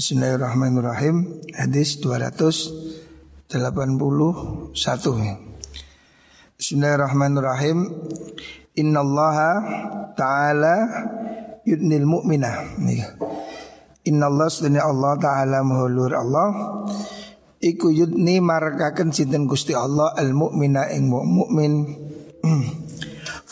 Bismillahirrahmanirrahim. 0.00 1.44
Hadis 1.52 2.00
281 2.00 3.52
Bismillahirrahmanirrahim. 6.56 7.84
Inna 8.80 9.04
allaha 9.04 9.60
ta'ala 10.16 10.88
yudnil 11.68 12.08
mu'minah. 12.08 12.80
Inna 14.08 14.32
Allah 14.32 14.48
sedani 14.48 14.80
Allah 14.80 15.20
ta'ala 15.20 15.60
mahulur 15.60 16.16
Allah. 16.16 16.48
Iku 17.60 17.92
yudni 17.92 18.40
marakakan 18.40 19.12
sinten 19.12 19.44
gusti 19.44 19.76
Allah 19.76 20.16
al 20.16 20.32
mu'mina 20.32 20.96
ing 20.96 21.12
mu'min 21.12 21.72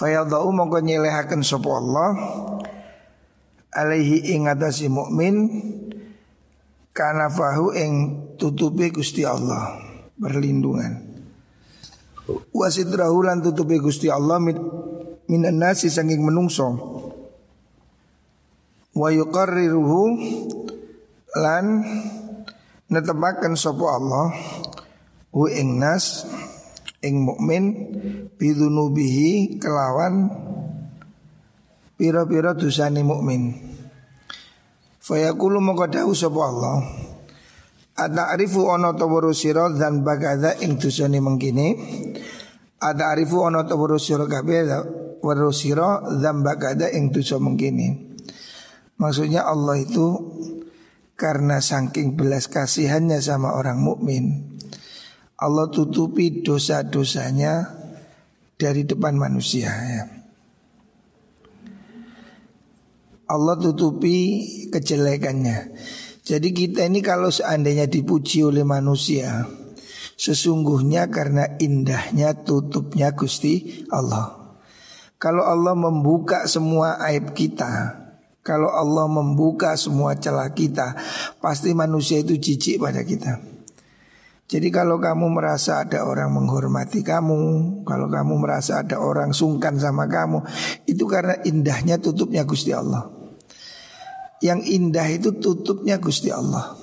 Fayadau 0.00 0.48
mongko 0.56 0.80
nyelehaken 0.80 1.44
sapa 1.44 1.76
Allah. 1.76 2.08
Alaihi 3.68 4.32
ing 4.32 4.48
atasi 4.48 4.88
mukmin 4.88 5.36
kanafahu 6.98 7.78
ing 7.78 7.92
tutupi 8.34 8.90
Gusti 8.90 9.22
Allah. 9.22 9.78
Berlindungan 10.18 11.08
wasidrahu 12.52 13.24
lan 13.24 13.40
tutupi 13.40 13.80
Gusti 13.80 14.12
Allah 14.12 14.36
min, 14.40 14.56
minan 15.28 15.56
nasi 15.60 15.88
sanging 15.88 16.20
menungso. 16.20 16.68
Wa 18.92 19.08
yuqarriruhu 19.14 20.02
lan 21.38 21.64
netepaken 22.90 23.54
sapa 23.54 23.86
Allah. 23.86 24.26
Hu 25.28 25.44
ing 25.52 25.76
nas 25.76 26.24
ing 27.04 27.22
mukmin 27.22 27.94
bidunubihi 28.40 29.60
kelawan 29.60 30.32
pira-pira 32.00 32.56
dosane 32.56 33.04
mukmin 33.04 33.67
Fayaqulu 35.08 35.64
moko 35.64 35.88
dawu 35.88 36.12
sapa 36.12 36.40
Allah 36.44 36.76
Ata'rifu 37.96 38.68
ana 38.68 38.92
ta 38.92 39.08
sira 39.32 39.72
dan 39.72 40.04
bagada 40.04 40.60
ing 40.60 40.76
dosane 40.76 41.18
mengkini 41.24 41.68
Ata'rifu 42.76 43.40
ana 43.48 43.64
ta 43.64 43.74
sira 43.96 44.28
kabeh 44.28 44.68
weruh 45.24 45.50
sira 45.50 46.04
dan 46.20 46.44
bagada 46.44 46.92
ing 46.92 47.10
dosa 47.10 47.40
mengkini 47.40 48.08
Maksudnya 48.98 49.46
Allah 49.46 49.78
itu 49.78 50.06
karena 51.14 51.62
saking 51.62 52.18
belas 52.18 52.50
kasihannya 52.50 53.22
sama 53.22 53.54
orang 53.54 53.78
mukmin, 53.78 54.58
Allah 55.38 55.70
tutupi 55.70 56.42
dosa-dosanya 56.42 57.78
dari 58.58 58.82
depan 58.82 59.14
manusia 59.14 59.70
ya. 59.70 60.17
Allah 63.28 63.60
tutupi 63.60 64.40
kejelekannya. 64.72 65.76
Jadi 66.24 66.48
kita 66.52 66.88
ini 66.88 67.04
kalau 67.04 67.28
seandainya 67.28 67.84
dipuji 67.84 68.40
oleh 68.40 68.64
manusia, 68.64 69.44
sesungguhnya 70.16 71.12
karena 71.12 71.60
indahnya 71.60 72.32
tutupnya 72.40 73.12
Gusti 73.12 73.84
Allah. 73.92 74.56
Kalau 75.20 75.44
Allah 75.44 75.76
membuka 75.76 76.48
semua 76.48 76.96
aib 77.12 77.36
kita, 77.36 78.00
kalau 78.40 78.72
Allah 78.72 79.04
membuka 79.04 79.76
semua 79.76 80.16
celah 80.16 80.56
kita, 80.56 80.96
pasti 81.44 81.76
manusia 81.76 82.24
itu 82.24 82.40
jijik 82.40 82.80
pada 82.80 83.04
kita. 83.04 83.44
Jadi 84.48 84.72
kalau 84.72 84.96
kamu 84.96 85.28
merasa 85.28 85.84
ada 85.84 86.08
orang 86.08 86.32
menghormati 86.32 87.04
kamu, 87.04 87.40
kalau 87.84 88.08
kamu 88.08 88.40
merasa 88.40 88.80
ada 88.80 88.96
orang 88.96 89.36
sungkan 89.36 89.76
sama 89.76 90.08
kamu, 90.08 90.40
itu 90.88 91.04
karena 91.04 91.36
indahnya 91.44 92.00
tutupnya 92.00 92.48
Gusti 92.48 92.72
Allah. 92.72 93.17
Yang 94.38 94.60
indah 94.70 95.08
itu 95.10 95.34
tutupnya 95.38 95.98
Gusti 95.98 96.30
Allah. 96.30 96.78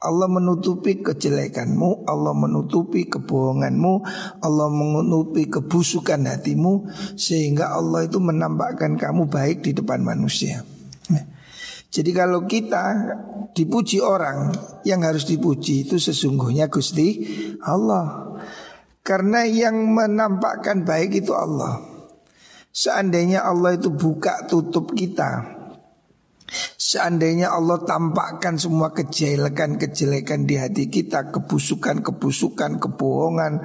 Allah 0.00 0.28
menutupi 0.32 1.04
kejelekanmu, 1.04 2.08
Allah 2.08 2.32
menutupi 2.32 3.04
kebohonganmu, 3.04 3.92
Allah 4.40 4.68
menutupi 4.72 5.44
kebusukan 5.44 6.24
hatimu 6.24 6.88
sehingga 7.20 7.76
Allah 7.76 8.08
itu 8.08 8.16
menampakkan 8.16 8.96
kamu 8.96 9.28
baik 9.28 9.60
di 9.60 9.76
depan 9.76 10.00
manusia. 10.00 10.64
Jadi 11.90 12.10
kalau 12.14 12.46
kita 12.46 13.12
dipuji 13.50 13.98
orang 13.98 14.54
yang 14.86 15.02
harus 15.02 15.26
dipuji 15.26 15.84
itu 15.84 15.98
sesungguhnya 15.98 16.70
Gusti 16.70 17.20
Allah. 17.66 18.38
Karena 19.02 19.42
yang 19.42 19.90
menampakkan 19.90 20.86
baik 20.86 21.26
itu 21.26 21.34
Allah. 21.34 21.82
Seandainya 22.70 23.42
Allah 23.42 23.74
itu 23.74 23.90
buka 23.90 24.46
tutup 24.46 24.94
kita, 24.94 25.59
Seandainya 26.74 27.54
Allah 27.54 27.78
tampakkan 27.86 28.58
semua 28.58 28.90
kejelekan-kejelekan 28.90 30.42
di 30.44 30.58
hati 30.58 30.90
kita, 30.90 31.30
kebusukan-kebusukan, 31.30 32.82
kebohongan, 32.82 33.62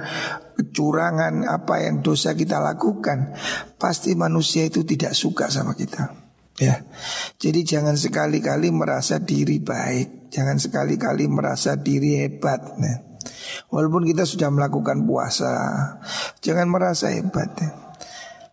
kecurangan, 0.54 1.42
apa 1.50 1.82
yang 1.82 2.06
dosa 2.06 2.38
kita 2.38 2.62
lakukan, 2.62 3.34
pasti 3.76 4.14
manusia 4.14 4.70
itu 4.70 4.86
tidak 4.86 5.18
suka 5.18 5.50
sama 5.50 5.74
kita. 5.74 6.26
Ya, 6.56 6.88
jadi 7.36 7.68
jangan 7.68 8.00
sekali-kali 8.00 8.72
merasa 8.72 9.20
diri 9.20 9.60
baik, 9.60 10.32
jangan 10.32 10.56
sekali-kali 10.56 11.28
merasa 11.28 11.76
diri 11.76 12.24
hebat. 12.24 12.80
Ya. 12.80 12.96
Walaupun 13.68 14.08
kita 14.08 14.24
sudah 14.24 14.48
melakukan 14.48 15.04
puasa, 15.04 15.52
jangan 16.40 16.72
merasa 16.72 17.12
hebat. 17.12 17.52
Ya. 17.60 17.70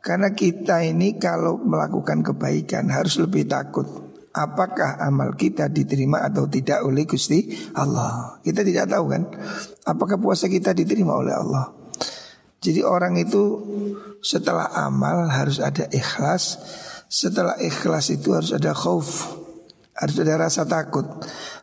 Karena 0.04 0.36
kita 0.36 0.84
ini 0.84 1.16
kalau 1.16 1.56
melakukan 1.64 2.28
kebaikan 2.28 2.92
harus 2.92 3.16
lebih 3.24 3.48
takut 3.48 4.03
apakah 4.34 4.98
amal 4.98 5.38
kita 5.38 5.70
diterima 5.70 6.26
atau 6.26 6.50
tidak 6.50 6.82
oleh 6.82 7.06
Gusti 7.06 7.54
Allah. 7.78 8.42
Kita 8.42 8.66
tidak 8.66 8.90
tahu 8.90 9.06
kan 9.08 9.24
apakah 9.86 10.18
puasa 10.18 10.50
kita 10.50 10.74
diterima 10.74 11.14
oleh 11.14 11.34
Allah. 11.38 11.70
Jadi 12.64 12.80
orang 12.82 13.20
itu 13.20 13.44
setelah 14.24 14.72
amal 14.74 15.28
harus 15.28 15.60
ada 15.60 15.84
ikhlas, 15.92 16.58
setelah 17.12 17.60
ikhlas 17.60 18.10
itu 18.10 18.32
harus 18.32 18.56
ada 18.56 18.72
khauf, 18.72 19.36
harus 19.94 20.16
ada 20.24 20.40
rasa 20.40 20.64
takut. 20.64 21.06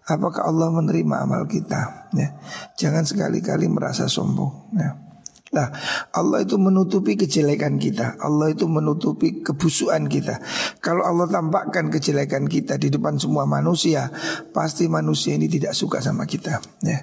Apakah 0.04 0.44
Allah 0.44 0.69
menerima 0.69 1.25
amal 1.25 1.48
kita? 1.48 2.12
Ya. 2.12 2.37
Jangan 2.76 3.08
sekali-kali 3.08 3.64
merasa 3.72 4.12
sombong. 4.12 4.76
Ya. 4.76 5.09
Nah 5.50 5.66
Allah 6.15 6.47
itu 6.47 6.55
menutupi 6.62 7.19
kejelekan 7.19 7.75
kita. 7.83 8.22
Allah 8.22 8.55
itu 8.55 8.71
menutupi 8.71 9.43
kebusukan 9.43 10.06
kita. 10.06 10.38
Kalau 10.78 11.03
Allah 11.03 11.27
tampakkan 11.27 11.91
kejelekan 11.91 12.47
kita 12.47 12.78
di 12.78 12.87
depan 12.87 13.19
semua 13.19 13.50
manusia 13.50 14.15
Pasti 14.55 14.87
manusia 14.87 15.34
ini 15.34 15.50
tidak 15.50 15.75
suka 15.75 15.99
sama 15.99 16.22
kita 16.22 16.62
ya. 16.87 17.03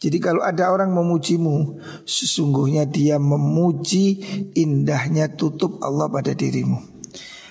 Jadi 0.00 0.18
kalau 0.24 0.40
ada 0.40 0.72
orang 0.72 0.88
memujimu 0.96 1.84
Sesungguhnya 2.08 2.88
dia 2.88 3.20
memuji 3.20 4.24
indahnya 4.56 5.28
tutup 5.36 5.84
Allah 5.84 6.08
pada 6.08 6.32
dirimu. 6.32 6.80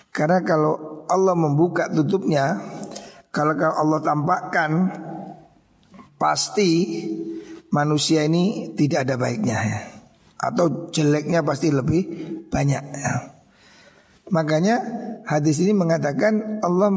Karena 0.09 0.41
kalau 0.41 1.06
Allah 1.06 1.38
membuka 1.38 1.85
tutupnya 1.85 2.58
Kalau 3.29 3.53
Allah 3.53 4.02
tampakkan 4.02 4.90
Pasti 6.18 7.06
manusia 7.69 8.25
ini 8.25 8.73
tidak 8.73 9.06
ada 9.06 9.22
baiknya 9.22 9.59
ya 9.62 10.00
atau 10.41 10.90
jeleknya 10.90 11.46
pasti 11.46 11.69
lebih 11.69 12.02
banyak. 12.50 12.84
Ya. 12.97 13.13
Makanya 14.34 14.75
hadis 15.29 15.62
ini 15.62 15.78
mengatakan 15.78 16.63
Allah 16.66 16.90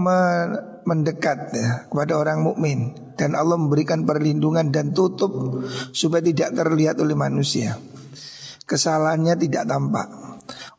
mendekat 0.87 1.39
ya, 1.53 1.69
kepada 1.93 2.17
orang 2.17 2.41
mukmin 2.41 2.95
dan 3.21 3.37
Allah 3.37 3.61
memberikan 3.61 4.09
perlindungan 4.09 4.73
dan 4.73 4.97
tutup 4.97 5.61
supaya 5.93 6.25
tidak 6.25 6.57
terlihat 6.57 6.97
oleh 7.05 7.13
manusia. 7.13 7.77
Kesalahannya 8.65 9.37
tidak 9.37 9.69
tampak. 9.69 10.09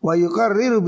Wa 0.01 0.13
yuqarriru 0.13 0.85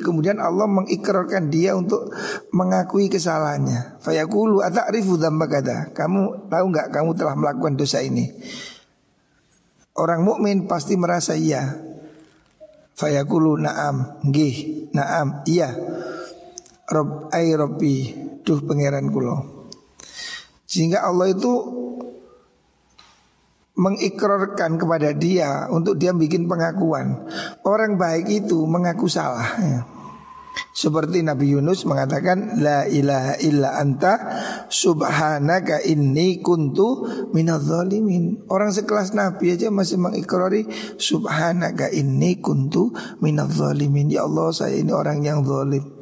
kemudian 0.00 0.40
Allah 0.40 0.64
mengikrarkan 0.64 1.52
dia 1.52 1.76
untuk 1.76 2.08
mengakui 2.52 3.12
kesalahannya. 3.12 4.00
Fayaqulu 4.00 4.64
ata'rifu 4.64 5.20
dzambaka 5.20 5.92
Kamu 5.92 6.48
tahu 6.48 6.64
nggak 6.72 6.88
kamu 6.88 7.10
telah 7.16 7.34
melakukan 7.36 7.76
dosa 7.76 8.00
ini? 8.00 8.32
Orang 9.98 10.22
mukmin 10.22 10.70
pasti 10.70 10.94
merasa 10.94 11.34
iya. 11.34 11.74
Fayaqulu 12.94 13.58
na'am, 13.58 14.22
nggih, 14.26 14.90
na'am, 14.94 15.42
iya. 15.46 15.74
Rob 16.88 17.30
ay 17.34 17.54
robbi, 17.54 18.14
duh 18.46 18.62
pangeran 18.62 19.10
kula. 19.10 19.42
Sehingga 20.64 21.02
Allah 21.02 21.34
itu 21.34 21.52
mengikrarkan 23.78 24.74
kepada 24.74 25.14
dia 25.14 25.70
untuk 25.70 25.94
dia 25.94 26.10
bikin 26.10 26.50
pengakuan. 26.50 27.26
Orang 27.62 27.94
baik 27.94 28.26
itu 28.26 28.66
mengaku 28.66 29.06
salah. 29.06 29.54
Ya. 29.62 29.97
Seperti 30.72 31.26
Nabi 31.26 31.52
Yunus 31.52 31.82
mengatakan 31.84 32.62
La 32.62 32.86
ilaha 32.86 33.34
illa 33.42 33.76
anta 33.76 34.14
subhanaka 34.70 35.82
inni 35.84 36.38
kuntu 36.38 37.04
minadzalimin 37.34 38.46
Orang 38.52 38.70
sekelas 38.70 39.12
Nabi 39.12 39.58
aja 39.58 39.74
masih 39.74 39.98
mengikrari 39.98 40.70
Subhanaka 40.96 41.90
inni 41.90 42.38
kuntu 42.38 42.94
minadzalimin 43.18 44.12
Ya 44.12 44.24
Allah 44.24 44.54
saya 44.54 44.78
ini 44.78 44.94
orang 44.94 45.26
yang 45.26 45.42
zalim 45.42 45.98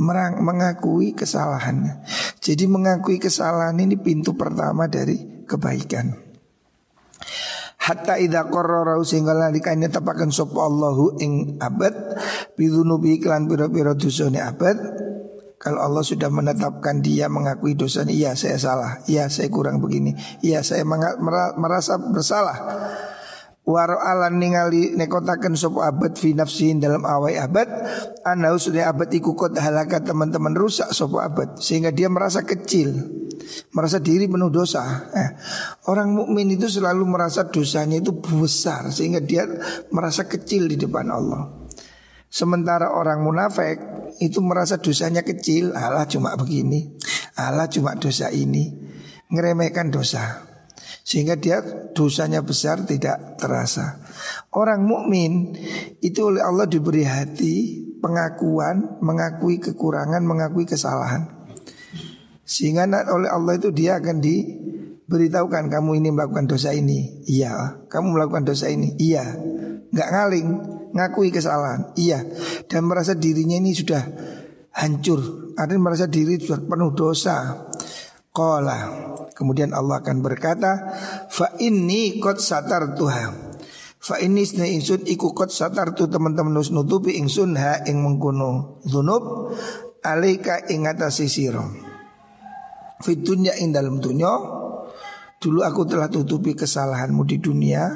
merang, 0.00 0.40
mengakui 0.40 1.12
kesalahannya. 1.12 2.00
Jadi 2.40 2.64
mengakui 2.64 3.20
kesalahan 3.20 3.76
ini 3.76 4.00
pintu 4.00 4.32
pertama 4.32 4.88
dari 4.88 5.44
kebaikan. 5.44 6.29
Hatta 7.80 8.20
idza 8.20 8.52
qarrara 8.52 9.00
sehingga 9.00 9.32
nalikane 9.32 9.88
tepaken 9.88 10.28
sapa 10.28 10.60
Allahu 10.68 11.16
ing 11.16 11.56
abad. 11.56 11.96
Bidunubi 12.52 13.16
klan 13.16 13.48
pira-pira 13.48 13.96
dosane 13.96 14.36
abad. 14.36 14.76
Kalau 15.60 15.80
Allah 15.84 16.00
sudah 16.00 16.32
menetapkan 16.32 17.04
dia 17.04 17.28
mengakui 17.28 17.76
dosanya, 17.76 18.16
iya 18.16 18.32
saya 18.32 18.56
salah, 18.56 19.04
iya 19.04 19.28
saya 19.28 19.52
kurang 19.52 19.76
begini, 19.76 20.16
iya 20.40 20.64
saya 20.64 20.88
merasa 20.88 22.00
bersalah. 22.00 22.56
Waro 23.68 24.00
alan 24.00 24.40
ningali 24.40 24.96
nekotaken 24.96 25.60
sopo 25.60 25.84
abad 25.84 26.16
fi 26.16 26.32
nafsihin 26.32 26.80
dalam 26.80 27.04
awai 27.04 27.36
abad. 27.36 27.68
Anau 28.24 28.56
sudah 28.56 28.88
abad 28.88 29.12
iku 29.12 29.36
kot 29.36 29.52
halaka 29.60 30.00
teman-teman 30.00 30.56
rusak 30.56 30.96
sopo 30.96 31.20
abad. 31.20 31.60
Sehingga 31.60 31.92
dia 31.92 32.08
merasa 32.08 32.40
kecil 32.40 33.19
Merasa 33.72 33.98
diri 34.02 34.26
penuh 34.26 34.50
dosa 34.52 35.10
eh, 35.14 35.30
Orang 35.88 36.16
mukmin 36.16 36.50
itu 36.52 36.66
selalu 36.66 37.06
merasa 37.06 37.48
dosanya 37.48 37.98
itu 37.98 38.14
besar 38.14 38.92
Sehingga 38.92 39.20
dia 39.22 39.46
merasa 39.94 40.26
kecil 40.26 40.68
di 40.68 40.76
depan 40.76 41.08
Allah 41.08 41.68
Sementara 42.30 42.94
orang 42.94 43.26
munafik 43.26 43.78
itu 44.22 44.38
merasa 44.38 44.78
dosanya 44.78 45.26
kecil 45.26 45.74
Allah 45.74 46.06
cuma 46.06 46.36
begini 46.38 46.94
Allah 47.38 47.66
cuma 47.66 47.98
dosa 47.98 48.30
ini 48.30 48.70
Ngeremehkan 49.30 49.90
dosa 49.90 50.50
sehingga 51.10 51.34
dia 51.34 51.58
dosanya 51.90 52.38
besar 52.38 52.86
tidak 52.86 53.34
terasa. 53.34 53.98
Orang 54.54 54.86
mukmin 54.86 55.58
itu 55.98 56.22
oleh 56.22 56.38
Allah 56.38 56.70
diberi 56.70 57.02
hati 57.02 57.82
pengakuan, 57.98 59.02
mengakui 59.02 59.58
kekurangan, 59.58 60.22
mengakui 60.22 60.70
kesalahan. 60.70 61.39
Sehingga 62.50 62.82
oleh 62.90 63.30
Allah 63.30 63.54
itu 63.54 63.70
dia 63.70 64.02
akan 64.02 64.18
diberitahukan 64.18 65.70
kamu 65.70 66.02
ini 66.02 66.08
melakukan 66.10 66.50
dosa 66.50 66.74
ini. 66.74 67.22
Iya, 67.30 67.86
kamu 67.86 68.18
melakukan 68.18 68.42
dosa 68.42 68.66
ini. 68.66 68.98
Iya. 68.98 69.22
Enggak 69.94 70.08
ngaling, 70.10 70.46
ngakui 70.98 71.30
kesalahan. 71.30 71.94
Iya. 71.94 72.26
Dan 72.66 72.90
merasa 72.90 73.14
dirinya 73.14 73.54
ini 73.54 73.70
sudah 73.70 74.02
hancur. 74.74 75.54
Artinya 75.54 75.94
merasa 75.94 76.10
diri 76.10 76.42
sudah 76.42 76.58
penuh 76.66 76.90
dosa. 76.90 77.70
Qala 78.30 78.78
Kemudian 79.34 79.74
Allah 79.74 79.98
akan 79.98 80.22
berkata 80.22 80.94
Fa 81.26 81.58
inni 81.58 82.22
kot 82.22 82.38
satar 82.38 82.94
Tuhan 82.94 83.58
Fa 83.98 84.22
ini 84.22 84.46
sne 84.46 84.70
insun 84.70 85.02
iku 85.02 85.34
satar 85.50 85.92
tu 85.98 86.06
teman-teman 86.06 86.54
nus 86.54 86.70
nutupi 86.72 87.18
ingsun 87.18 87.58
ha 87.58 87.84
ing 87.84 88.00
mengkuno 88.00 88.80
zunub 88.86 89.52
alika 90.00 90.64
ing 90.72 90.88
atasi 90.88 91.28
siro 91.28 91.89
Fit 93.00 93.20
dunya 93.24 93.56
ing 93.56 93.72
dalam 93.72 93.98
dunya. 93.98 94.28
Dulu 95.40 95.64
aku 95.64 95.88
telah 95.88 96.12
tutupi 96.12 96.52
kesalahanmu 96.52 97.24
di 97.24 97.40
dunia. 97.40 97.88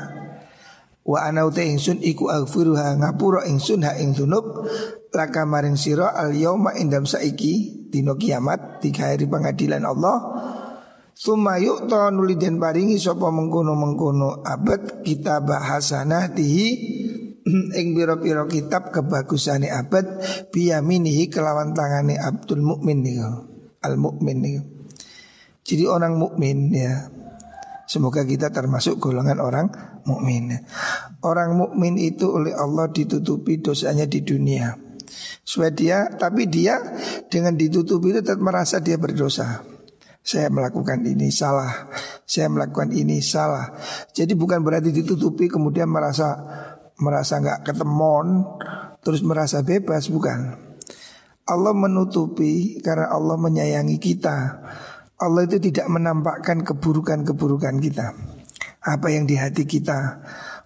Wa 1.04 1.28
ana 1.28 1.44
uta 1.44 1.60
ingsun 1.60 2.00
iku 2.00 2.32
aghfiruha 2.32 2.96
ngapura 2.96 3.44
ingsun 3.44 3.84
ha 3.84 3.92
ing 4.00 4.16
zunub 4.16 4.64
laka 5.12 5.44
maring 5.44 5.76
sira 5.76 6.16
al 6.16 6.32
yauma 6.32 6.72
indam 6.80 7.04
saiki 7.04 7.84
dino 7.92 8.16
kiamat 8.16 8.80
di 8.80 8.88
hari 8.96 9.28
pengadilan 9.28 9.84
Allah. 9.84 10.16
Suma 11.14 11.60
yuk 11.60 11.86
to 11.86 12.00
nuli 12.10 12.34
den 12.40 12.56
paringi 12.56 12.98
sapa 12.98 13.30
mengkono 13.30 13.76
mengkono 13.76 14.42
abad 14.42 15.04
kita 15.04 15.44
bahasana 15.44 16.32
tihi 16.32 16.68
ing 17.78 17.86
biro-biro 17.94 18.48
kitab 18.48 18.90
kebagusane 18.90 19.68
abad 19.68 20.24
biyaminihi 20.50 21.28
kelawan 21.28 21.76
tangane 21.76 22.16
Abdul 22.18 22.64
Mukmin 22.64 23.04
niku. 23.04 23.30
Al 23.84 24.00
mukmin 24.00 24.40
niku. 24.40 24.73
Jadi 25.64 25.84
orang 25.88 26.20
mukmin 26.20 26.68
ya. 26.70 27.08
Semoga 27.84 28.24
kita 28.24 28.48
termasuk 28.48 28.96
golongan 28.96 29.40
orang 29.40 29.66
mukmin. 30.08 30.52
Orang 31.20 31.56
mukmin 31.56 32.00
itu 32.00 32.28
oleh 32.32 32.52
Allah 32.52 32.88
ditutupi 32.88 33.60
dosanya 33.60 34.08
di 34.08 34.24
dunia. 34.24 34.76
Supaya 35.44 35.72
dia, 35.72 35.98
tapi 36.16 36.48
dia 36.48 36.80
dengan 37.28 37.56
ditutupi 37.56 38.12
itu 38.12 38.20
tetap 38.24 38.40
merasa 38.40 38.80
dia 38.80 38.96
berdosa. 38.96 39.64
Saya 40.24 40.48
melakukan 40.48 41.04
ini 41.04 41.28
salah, 41.28 41.92
saya 42.24 42.48
melakukan 42.48 42.96
ini 42.96 43.20
salah. 43.20 43.76
Jadi 44.16 44.32
bukan 44.32 44.64
berarti 44.64 44.88
ditutupi 44.88 45.52
kemudian 45.52 45.84
merasa 45.84 46.40
merasa 46.96 47.44
nggak 47.44 47.68
ketemon, 47.68 48.26
terus 49.04 49.20
merasa 49.20 49.60
bebas, 49.60 50.08
bukan. 50.08 50.56
Allah 51.44 51.76
menutupi 51.76 52.80
karena 52.80 53.12
Allah 53.12 53.36
menyayangi 53.36 54.00
kita. 54.00 54.64
Allah 55.14 55.46
itu 55.46 55.62
tidak 55.62 55.86
menampakkan 55.86 56.66
keburukan-keburukan 56.66 57.78
kita. 57.78 58.18
Apa 58.84 59.14
yang 59.14 59.30
di 59.30 59.38
hati 59.38 59.62
kita, 59.64 60.20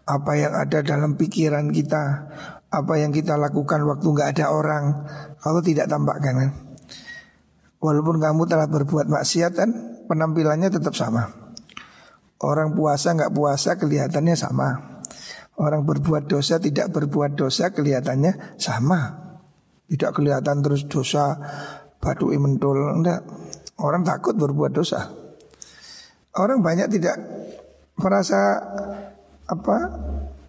apa 0.08 0.32
yang 0.40 0.56
ada 0.56 0.80
dalam 0.80 1.20
pikiran 1.20 1.68
kita, 1.68 2.02
apa 2.72 2.94
yang 2.96 3.12
kita 3.12 3.36
lakukan 3.36 3.84
waktu 3.84 4.06
nggak 4.08 4.28
ada 4.36 4.46
orang 4.50 4.84
kalau 5.44 5.60
tidak 5.60 5.86
tampakkan 5.86 6.34
kan? 6.34 6.50
Walaupun 7.78 8.18
kamu 8.18 8.42
telah 8.48 8.66
berbuat 8.66 9.06
maksiat 9.06 9.52
kan 9.54 9.70
penampilannya 10.08 10.72
tetap 10.72 10.96
sama. 10.96 11.30
Orang 12.40 12.74
puasa 12.74 13.14
nggak 13.14 13.34
puasa 13.36 13.76
kelihatannya 13.76 14.34
sama. 14.34 14.98
Orang 15.58 15.84
berbuat 15.84 16.30
dosa 16.30 16.56
tidak 16.58 16.90
berbuat 16.90 17.36
dosa 17.36 17.70
kelihatannya 17.70 18.58
sama. 18.58 19.28
Tidak 19.86 20.10
kelihatan 20.10 20.64
terus 20.64 20.88
dosa 20.88 21.34
batu 21.98 22.30
mentul 22.34 22.78
enggak 22.94 23.26
orang 23.78 24.02
takut 24.02 24.34
berbuat 24.34 24.74
dosa 24.74 25.10
orang 26.38 26.62
banyak 26.62 26.88
tidak 26.92 27.16
merasa 27.98 28.38
apa 29.48 29.76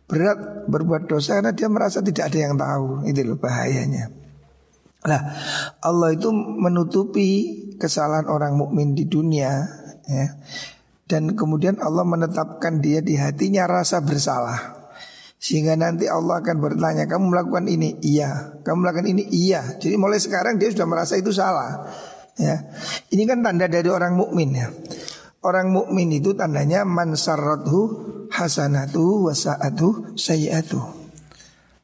berat 0.10 0.66
berbuat 0.66 1.06
dosa 1.06 1.38
karena 1.38 1.54
dia 1.54 1.70
merasa 1.70 2.02
tidak 2.02 2.34
ada 2.34 2.40
yang 2.50 2.56
tahu. 2.58 3.06
Itu 3.06 3.22
loh 3.26 3.38
bahayanya. 3.38 4.10
Nah, 5.06 5.22
Allah 5.80 6.10
itu 6.12 6.34
menutupi 6.34 7.30
kesalahan 7.80 8.28
orang 8.28 8.58
mukmin 8.58 8.98
di 8.98 9.06
dunia 9.06 9.64
ya. 10.10 10.28
Dan 11.10 11.34
kemudian 11.34 11.81
Allah 11.81 12.06
menetapkan 12.06 12.81
dia 12.81 13.02
di 13.02 13.18
hatinya 13.18 13.66
rasa 13.66 14.02
bersalah. 14.02 14.78
Sehingga 15.40 15.74
nanti 15.80 16.06
Allah 16.06 16.44
akan 16.44 16.58
bertanya, 16.60 17.08
kamu 17.08 17.31
melakukan 17.31 17.66
ini? 17.66 17.98
Iya. 18.04 18.62
Kamu 18.62 18.78
melakukan 18.84 19.08
ini? 19.08 19.24
Iya. 19.26 19.80
Jadi 19.80 19.96
mulai 19.96 20.20
sekarang 20.20 20.60
dia 20.62 20.70
sudah 20.70 20.86
merasa 20.86 21.16
itu 21.18 21.31
salah. 21.34 21.90
Ya. 22.40 22.64
Ini 23.12 23.28
kan 23.28 23.44
tanda 23.44 23.68
dari 23.68 23.92
orang 23.92 24.16
mukmin 24.16 24.56
ya. 24.56 24.72
Orang 25.44 25.76
mukmin 25.76 26.12
itu 26.16 26.32
tandanya 26.36 26.88
man 26.88 27.16
hasanatu 28.31 29.28
wasaatu 29.28 30.16
sayyatu. 30.16 30.80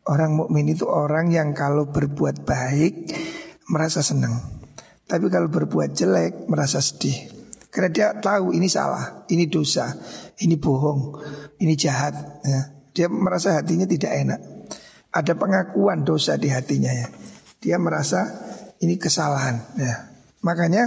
Orang 0.07 0.37
mukmin 0.39 0.71
itu 0.71 0.87
orang 0.87 1.31
yang 1.33 1.51
kalau 1.51 1.91
berbuat 1.91 2.47
baik 2.47 2.93
merasa 3.67 3.99
senang. 3.99 4.37
Tapi 5.05 5.27
kalau 5.27 5.51
berbuat 5.51 5.91
jelek 5.91 6.47
merasa 6.47 6.79
sedih. 6.79 7.35
Karena 7.69 7.91
dia 7.91 8.07
tahu 8.15 8.55
ini 8.55 8.71
salah, 8.71 9.27
ini 9.27 9.51
dosa, 9.51 9.91
ini 10.39 10.55
bohong, 10.55 11.19
ini 11.59 11.75
jahat. 11.75 12.15
Ya. 12.47 12.61
Dia 12.95 13.07
merasa 13.11 13.59
hatinya 13.59 13.83
tidak 13.83 14.15
enak. 14.15 14.39
Ada 15.11 15.35
pengakuan 15.35 16.07
dosa 16.07 16.39
di 16.39 16.47
hatinya 16.47 16.95
ya. 16.95 17.07
Dia 17.59 17.75
merasa 17.75 18.23
ini 18.79 18.95
kesalahan. 18.95 19.59
Ya. 19.75 20.14
Makanya 20.45 20.85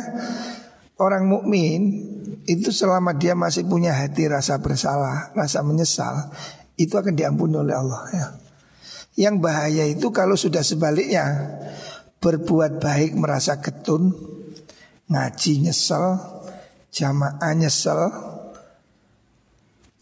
Orang 0.98 1.30
mukmin 1.30 2.10
itu 2.42 2.74
selama 2.74 3.14
dia 3.14 3.38
masih 3.38 3.62
punya 3.70 3.94
hati 3.94 4.26
rasa 4.26 4.58
bersalah, 4.58 5.30
rasa 5.30 5.62
menyesal, 5.62 6.34
itu 6.74 6.90
akan 6.98 7.14
diampuni 7.14 7.54
oleh 7.54 7.70
Allah 7.70 8.02
ya. 8.10 8.26
Yang 9.14 9.34
bahaya 9.38 9.84
itu 9.86 10.10
kalau 10.10 10.34
sudah 10.34 10.66
sebaliknya 10.66 11.54
berbuat 12.18 12.82
baik 12.82 13.14
merasa 13.14 13.62
ketun, 13.62 14.10
ngaji 15.06 15.70
nyesel, 15.70 16.18
jamaah 16.90 17.54
nyesel, 17.54 18.10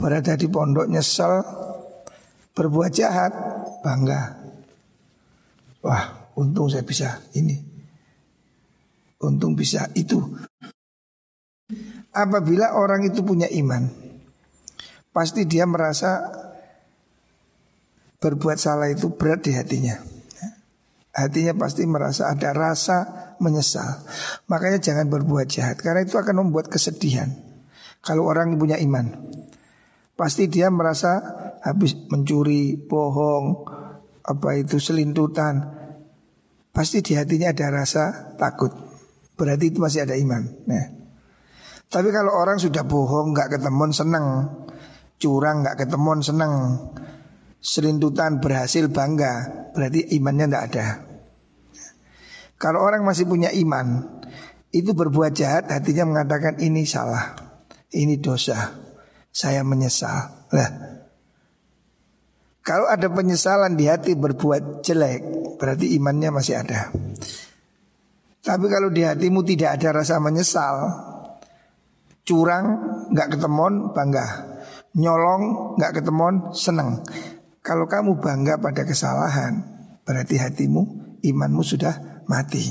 berada 0.01 0.33
di 0.33 0.49
pondok 0.49 0.89
nyesel, 0.89 1.45
berbuat 2.57 2.93
jahat 2.97 3.33
bangga. 3.85 4.33
Wah, 5.85 6.33
untung 6.41 6.73
saya 6.73 6.89
bisa 6.89 7.21
ini. 7.37 7.66
Untung 9.17 9.57
bisa 9.57 9.89
itu 9.97 10.21
apabila 12.17 12.73
orang 12.73 13.05
itu 13.05 13.21
punya 13.21 13.45
iman, 13.53 13.93
pasti 15.13 15.45
dia 15.45 15.69
merasa 15.69 16.33
berbuat 18.17 18.57
salah 18.57 18.89
itu 18.89 19.13
berat 19.13 19.45
di 19.45 19.53
hatinya. 19.53 20.01
Hatinya 21.17 21.57
pasti 21.57 21.85
merasa 21.89 22.29
ada 22.29 22.53
rasa 22.53 23.33
menyesal. 23.41 24.05
Makanya 24.53 24.81
jangan 24.81 25.09
berbuat 25.09 25.49
jahat 25.49 25.81
karena 25.81 26.05
itu 26.05 26.17
akan 26.17 26.45
membuat 26.45 26.69
kesedihan. 26.69 27.33
Kalau 28.05 28.29
orang 28.29 28.53
punya 28.61 28.77
iman, 28.77 29.33
pasti 30.13 30.49
dia 30.49 30.69
merasa 30.69 31.21
habis 31.65 31.97
mencuri, 32.13 32.77
bohong, 32.77 33.65
apa 34.29 34.49
itu 34.61 34.77
selintutan, 34.77 35.73
pasti 36.71 37.01
di 37.01 37.17
hatinya 37.17 37.51
ada 37.51 37.67
rasa 37.73 38.37
takut. 38.37 38.86
Berarti 39.37 39.69
itu 39.69 39.79
masih 39.79 40.09
ada 40.09 40.17
iman. 40.17 40.43
Nah. 40.65 40.87
Tapi 41.87 42.09
kalau 42.11 42.35
orang 42.35 42.59
sudah 42.59 42.83
bohong, 42.83 43.31
nggak 43.31 43.61
ketemuan 43.61 43.95
seneng, 43.95 44.49
curang 45.23 45.63
nggak 45.63 45.87
ketemuan 45.87 46.19
seneng, 46.19 46.53
selintutan 47.63 48.43
berhasil 48.43 48.91
bangga, 48.91 49.69
berarti 49.71 50.19
imannya 50.19 50.47
tidak 50.51 50.65
ada. 50.73 50.87
Kalau 52.57 52.83
orang 52.83 53.05
masih 53.05 53.29
punya 53.29 53.53
iman, 53.53 54.03
itu 54.73 54.97
berbuat 54.97 55.33
jahat, 55.37 55.69
hatinya 55.71 56.09
mengatakan 56.09 56.59
ini 56.59 56.83
salah, 56.89 57.37
ini 57.95 58.19
dosa, 58.19 58.73
saya 59.31 59.63
menyesal. 59.63 60.49
Nah, 60.51 60.69
kalau 62.67 62.91
ada 62.91 63.07
penyesalan 63.07 63.79
di 63.79 63.87
hati 63.87 64.19
berbuat 64.19 64.83
jelek, 64.83 65.23
berarti 65.61 65.95
imannya 65.95 66.35
masih 66.35 66.59
ada. 66.59 66.91
Tapi 68.47 68.71
kalau 68.71 68.95
di 68.95 69.03
hatimu 69.03 69.43
tidak 69.43 69.83
ada 69.83 69.99
rasa 69.99 70.23
menyesal, 70.23 70.87
curang 72.23 72.67
nggak 73.11 73.35
ketemon 73.35 73.91
bangga, 73.91 74.27
nyolong 74.95 75.75
nggak 75.75 75.99
ketemon 75.99 76.55
seneng. 76.55 77.03
Kalau 77.59 77.91
kamu 77.91 78.23
bangga 78.23 78.63
pada 78.63 78.87
kesalahan, 78.87 79.67
berarti 80.07 80.39
hatimu, 80.39 80.83
imanmu 81.27 81.63
sudah 81.67 82.23
mati. 82.31 82.63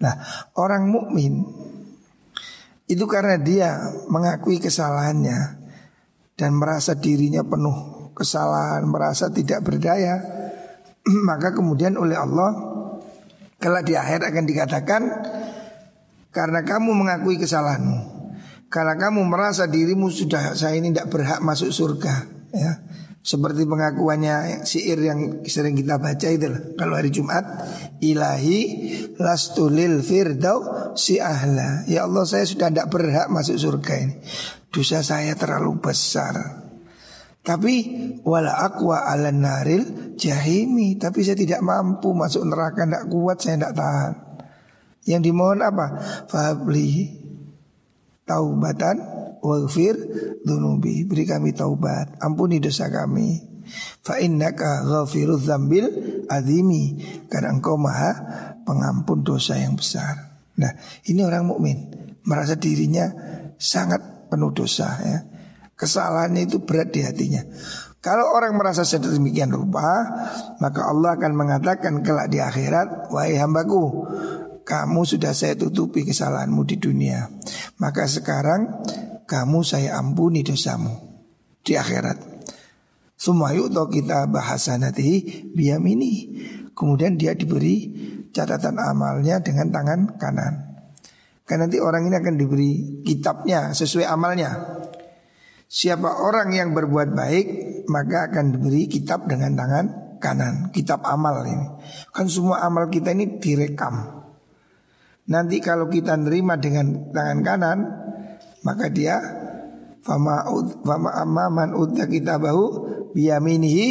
Nah, 0.00 0.16
orang 0.56 0.88
mukmin 0.88 1.44
itu 2.88 3.04
karena 3.04 3.36
dia 3.36 3.76
mengakui 4.08 4.56
kesalahannya 4.64 5.60
dan 6.40 6.56
merasa 6.56 6.96
dirinya 6.96 7.44
penuh 7.44 8.08
kesalahan, 8.16 8.88
merasa 8.88 9.28
tidak 9.28 9.60
berdaya, 9.60 10.24
maka 11.28 11.52
kemudian 11.52 12.00
oleh 12.00 12.16
Allah 12.16 12.67
kalau 13.58 13.82
di 13.82 13.98
akhir 13.98 14.22
akan 14.22 14.44
dikatakan 14.46 15.02
karena 16.30 16.62
kamu 16.62 16.94
mengakui 16.94 17.34
kesalahanmu, 17.42 17.98
karena 18.70 18.94
kamu 18.94 19.26
merasa 19.26 19.66
dirimu 19.66 20.06
sudah 20.08 20.54
saya 20.54 20.78
ini 20.78 20.94
tidak 20.94 21.10
berhak 21.10 21.42
masuk 21.42 21.74
surga, 21.74 22.14
ya. 22.54 22.72
Seperti 23.18 23.68
pengakuannya 23.68 24.64
syair 24.64 24.96
yang 25.04 25.44
sering 25.44 25.76
kita 25.76 26.00
baca 26.00 26.32
itu. 26.32 26.48
Kalau 26.80 26.96
hari 26.96 27.12
Jumat 27.12 27.44
Ilahi 28.00 28.60
lastulil 29.20 30.00
firdau 30.00 30.64
si 30.96 31.20
ahla 31.20 31.84
Ya 31.84 32.08
Allah 32.08 32.24
saya 32.24 32.48
sudah 32.48 32.72
tidak 32.72 32.88
berhak 32.88 33.28
masuk 33.28 33.60
surga 33.60 33.94
ini 34.00 34.14
Dosa 34.72 35.04
saya 35.04 35.36
terlalu 35.36 35.76
besar 35.76 36.67
Tapi 37.48 37.74
wala 38.28 38.60
akwa 38.60 39.08
ala 39.08 39.32
naril 39.32 40.12
jahimi. 40.20 41.00
Tapi 41.00 41.24
saya 41.24 41.32
tidak 41.32 41.64
mampu 41.64 42.12
masuk 42.12 42.44
neraka 42.44 42.84
Tidak 42.84 43.08
kuat 43.08 43.40
saya 43.40 43.56
tidak 43.56 43.72
tahan. 43.72 44.12
Yang 45.08 45.32
dimohon 45.32 45.64
apa? 45.64 45.86
Fabli 46.28 47.08
taubatan 48.28 49.00
waghfir 49.40 49.96
dunubi. 50.44 51.08
Beri 51.08 51.24
kami 51.24 51.56
taubat. 51.56 52.20
Ampuni 52.20 52.60
dosa 52.60 52.92
kami. 52.92 53.40
Fa 54.04 54.20
innaka 54.20 54.84
ghafirudz 54.84 55.48
dzambil 55.48 55.84
azimi. 56.28 57.00
Karena 57.32 57.56
engkau 57.56 57.80
maha 57.80 58.12
pengampun 58.68 59.24
dosa 59.24 59.56
yang 59.56 59.72
besar. 59.72 60.44
Nah 60.60 60.76
ini 61.08 61.24
orang 61.24 61.48
mukmin 61.48 61.88
merasa 62.28 62.60
dirinya 62.60 63.08
sangat 63.56 64.28
penuh 64.28 64.52
dosa 64.52 65.00
ya 65.00 65.37
kesalahannya 65.78 66.50
itu 66.50 66.58
berat 66.66 66.90
di 66.90 67.06
hatinya 67.06 67.46
kalau 67.98 68.30
orang 68.30 68.54
merasa 68.54 68.86
sedemikian 68.86 69.50
rupa, 69.50 70.06
maka 70.62 70.86
Allah 70.86 71.18
akan 71.18 71.34
mengatakan 71.34 72.06
kelak 72.06 72.30
di 72.30 72.38
akhirat, 72.38 73.10
wahai 73.10 73.34
hambaku, 73.34 74.06
kamu 74.62 75.02
sudah 75.02 75.34
saya 75.34 75.58
tutupi 75.58 76.06
kesalahanmu 76.06 76.62
di 76.62 76.78
dunia. 76.78 77.26
Maka 77.82 78.06
sekarang 78.06 78.86
kamu 79.26 79.66
saya 79.66 79.98
ampuni 79.98 80.46
dosamu 80.46 80.94
di 81.66 81.74
akhirat. 81.74 82.22
Semua 83.18 83.50
yuk 83.50 83.74
kita 83.90 84.30
bahasa 84.30 84.78
nanti 84.78 85.50
ini. 85.58 86.12
Kemudian 86.78 87.18
dia 87.18 87.34
diberi 87.34 87.90
catatan 88.30 88.78
amalnya 88.78 89.42
dengan 89.42 89.74
tangan 89.74 90.14
kanan. 90.14 90.54
Karena 91.42 91.66
nanti 91.66 91.82
orang 91.82 92.06
ini 92.06 92.14
akan 92.14 92.34
diberi 92.38 92.70
kitabnya 93.02 93.74
sesuai 93.74 94.06
amalnya. 94.06 94.77
Siapa 95.68 96.24
orang 96.24 96.48
yang 96.56 96.72
berbuat 96.72 97.12
baik 97.12 97.46
maka 97.92 98.32
akan 98.32 98.56
diberi 98.56 98.88
kitab 98.88 99.28
dengan 99.28 99.52
tangan 99.52 99.86
kanan, 100.16 100.72
kitab 100.72 101.04
amal 101.04 101.44
ini. 101.44 101.68
Kan 102.08 102.32
semua 102.32 102.64
amal 102.64 102.88
kita 102.88 103.12
ini 103.12 103.36
direkam. 103.36 104.24
Nanti 105.28 105.60
kalau 105.60 105.92
kita 105.92 106.16
nerima 106.16 106.56
dengan 106.56 107.12
tangan 107.12 107.40
kanan, 107.44 107.78
maka 108.64 108.88
dia 108.88 109.20
fama 110.00 110.48
fama 110.80 111.44
udda 111.76 112.08
kitabahu 112.08 112.64
biyaminihi 113.12 113.86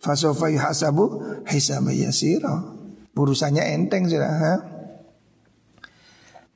fasofa 0.00 0.48
yuhasabu 0.48 1.44
yasira. 1.92 2.80
Urusannya 3.20 3.76
enteng 3.76 4.08
sudah. 4.08 4.32
Ha? 4.32 4.54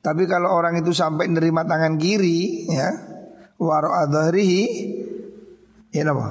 Tapi 0.01 0.25
kalau 0.25 0.49
orang 0.49 0.81
itu 0.81 0.97
sampai 0.97 1.29
nerima 1.29 1.61
tangan 1.61 2.01
kiri 2.01 2.65
ya 2.73 2.89
waro 3.59 3.91
adharihi 3.91 4.63
ya 5.95 6.03
apa? 6.07 6.27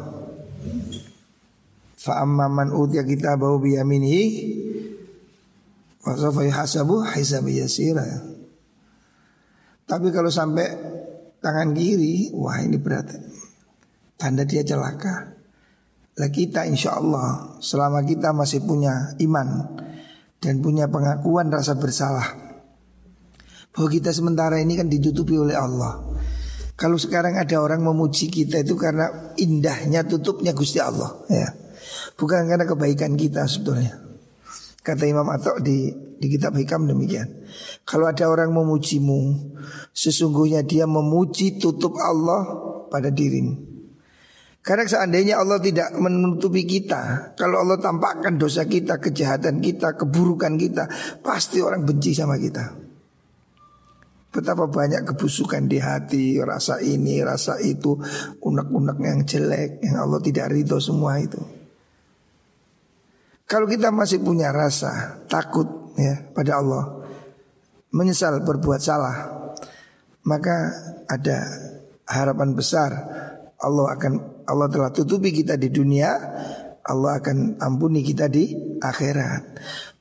Fa 1.96 2.20
amman 2.20 2.68
utiya 2.72 3.00
kitabahu 3.00 3.64
biyaminihi 3.64 4.22
fasofa 6.04 6.44
yuhasabu 6.44 7.00
hisaba 7.00 7.48
yasira. 7.48 8.04
Tapi 9.84 10.08
kalau 10.12 10.28
sampai 10.28 10.68
tangan 11.40 11.72
kiri, 11.76 12.32
wah 12.32 12.60
ini 12.60 12.76
berat. 12.76 13.08
Tanda 14.16 14.44
dia 14.44 14.64
celaka. 14.64 15.32
Lah 16.14 16.30
kita 16.30 16.64
insya 16.68 16.94
Allah 17.00 17.58
selama 17.58 18.06
kita 18.06 18.30
masih 18.30 18.62
punya 18.62 19.18
iman 19.18 19.74
dan 20.38 20.62
punya 20.62 20.86
pengakuan 20.86 21.50
rasa 21.50 21.74
bersalah 21.74 22.44
bahwa 23.74 23.88
kita 23.90 24.14
sementara 24.14 24.62
ini 24.62 24.78
kan 24.78 24.86
ditutupi 24.86 25.34
oleh 25.34 25.58
Allah. 25.58 26.13
Kalau 26.74 26.98
sekarang 26.98 27.38
ada 27.38 27.62
orang 27.62 27.86
memuji 27.86 28.26
kita 28.26 28.66
itu 28.66 28.74
karena 28.74 29.34
indahnya 29.38 30.02
tutupnya 30.02 30.50
Gusti 30.50 30.82
Allah, 30.82 31.22
ya. 31.30 31.46
Bukan 32.18 32.50
karena 32.50 32.66
kebaikan 32.66 33.14
kita 33.14 33.46
sebetulnya. 33.46 33.94
Kata 34.82 35.06
Imam 35.06 35.30
Atok 35.30 35.62
di 35.62 35.88
di 36.18 36.26
kitab 36.26 36.58
Hikam 36.58 36.90
demikian. 36.90 37.46
Kalau 37.86 38.10
ada 38.10 38.26
orang 38.26 38.50
memujimu, 38.50 39.54
sesungguhnya 39.94 40.66
dia 40.66 40.84
memuji 40.90 41.62
tutup 41.62 41.94
Allah 42.00 42.42
pada 42.90 43.08
dirimu. 43.08 43.74
Karena 44.64 44.88
seandainya 44.88 45.44
Allah 45.44 45.60
tidak 45.60 45.92
menutupi 46.00 46.64
kita, 46.64 47.36
kalau 47.36 47.60
Allah 47.60 47.76
tampakkan 47.76 48.40
dosa 48.40 48.64
kita, 48.64 48.96
kejahatan 48.96 49.60
kita, 49.60 49.92
keburukan 49.92 50.56
kita, 50.56 50.88
pasti 51.20 51.60
orang 51.60 51.84
benci 51.84 52.16
sama 52.16 52.40
kita. 52.40 52.83
Betapa 54.34 54.66
banyak 54.66 55.06
kebusukan 55.14 55.70
di 55.70 55.78
hati, 55.78 56.42
rasa 56.42 56.82
ini, 56.82 57.22
rasa 57.22 57.62
itu, 57.62 57.94
unek-unek 58.42 58.98
yang 58.98 59.22
jelek, 59.22 59.78
yang 59.78 60.02
Allah 60.02 60.18
tidak 60.18 60.50
ridho 60.50 60.82
semua 60.82 61.22
itu. 61.22 61.38
Kalau 63.46 63.70
kita 63.70 63.94
masih 63.94 64.18
punya 64.18 64.50
rasa 64.50 65.22
takut 65.30 65.84
ya 65.94 66.26
pada 66.34 66.58
Allah 66.58 66.84
menyesal 67.94 68.42
berbuat 68.42 68.80
salah 68.82 69.16
maka 70.26 70.72
ada 71.06 71.38
harapan 72.08 72.56
besar 72.56 72.90
Allah 73.60 73.94
akan 73.94 74.12
Allah 74.50 74.68
telah 74.68 74.90
tutupi 74.90 75.30
kita 75.30 75.54
di 75.54 75.70
dunia 75.70 76.10
Allah 76.84 77.22
akan 77.22 77.62
ampuni 77.62 78.02
kita 78.02 78.26
di 78.26 78.52
akhirat 78.82 79.42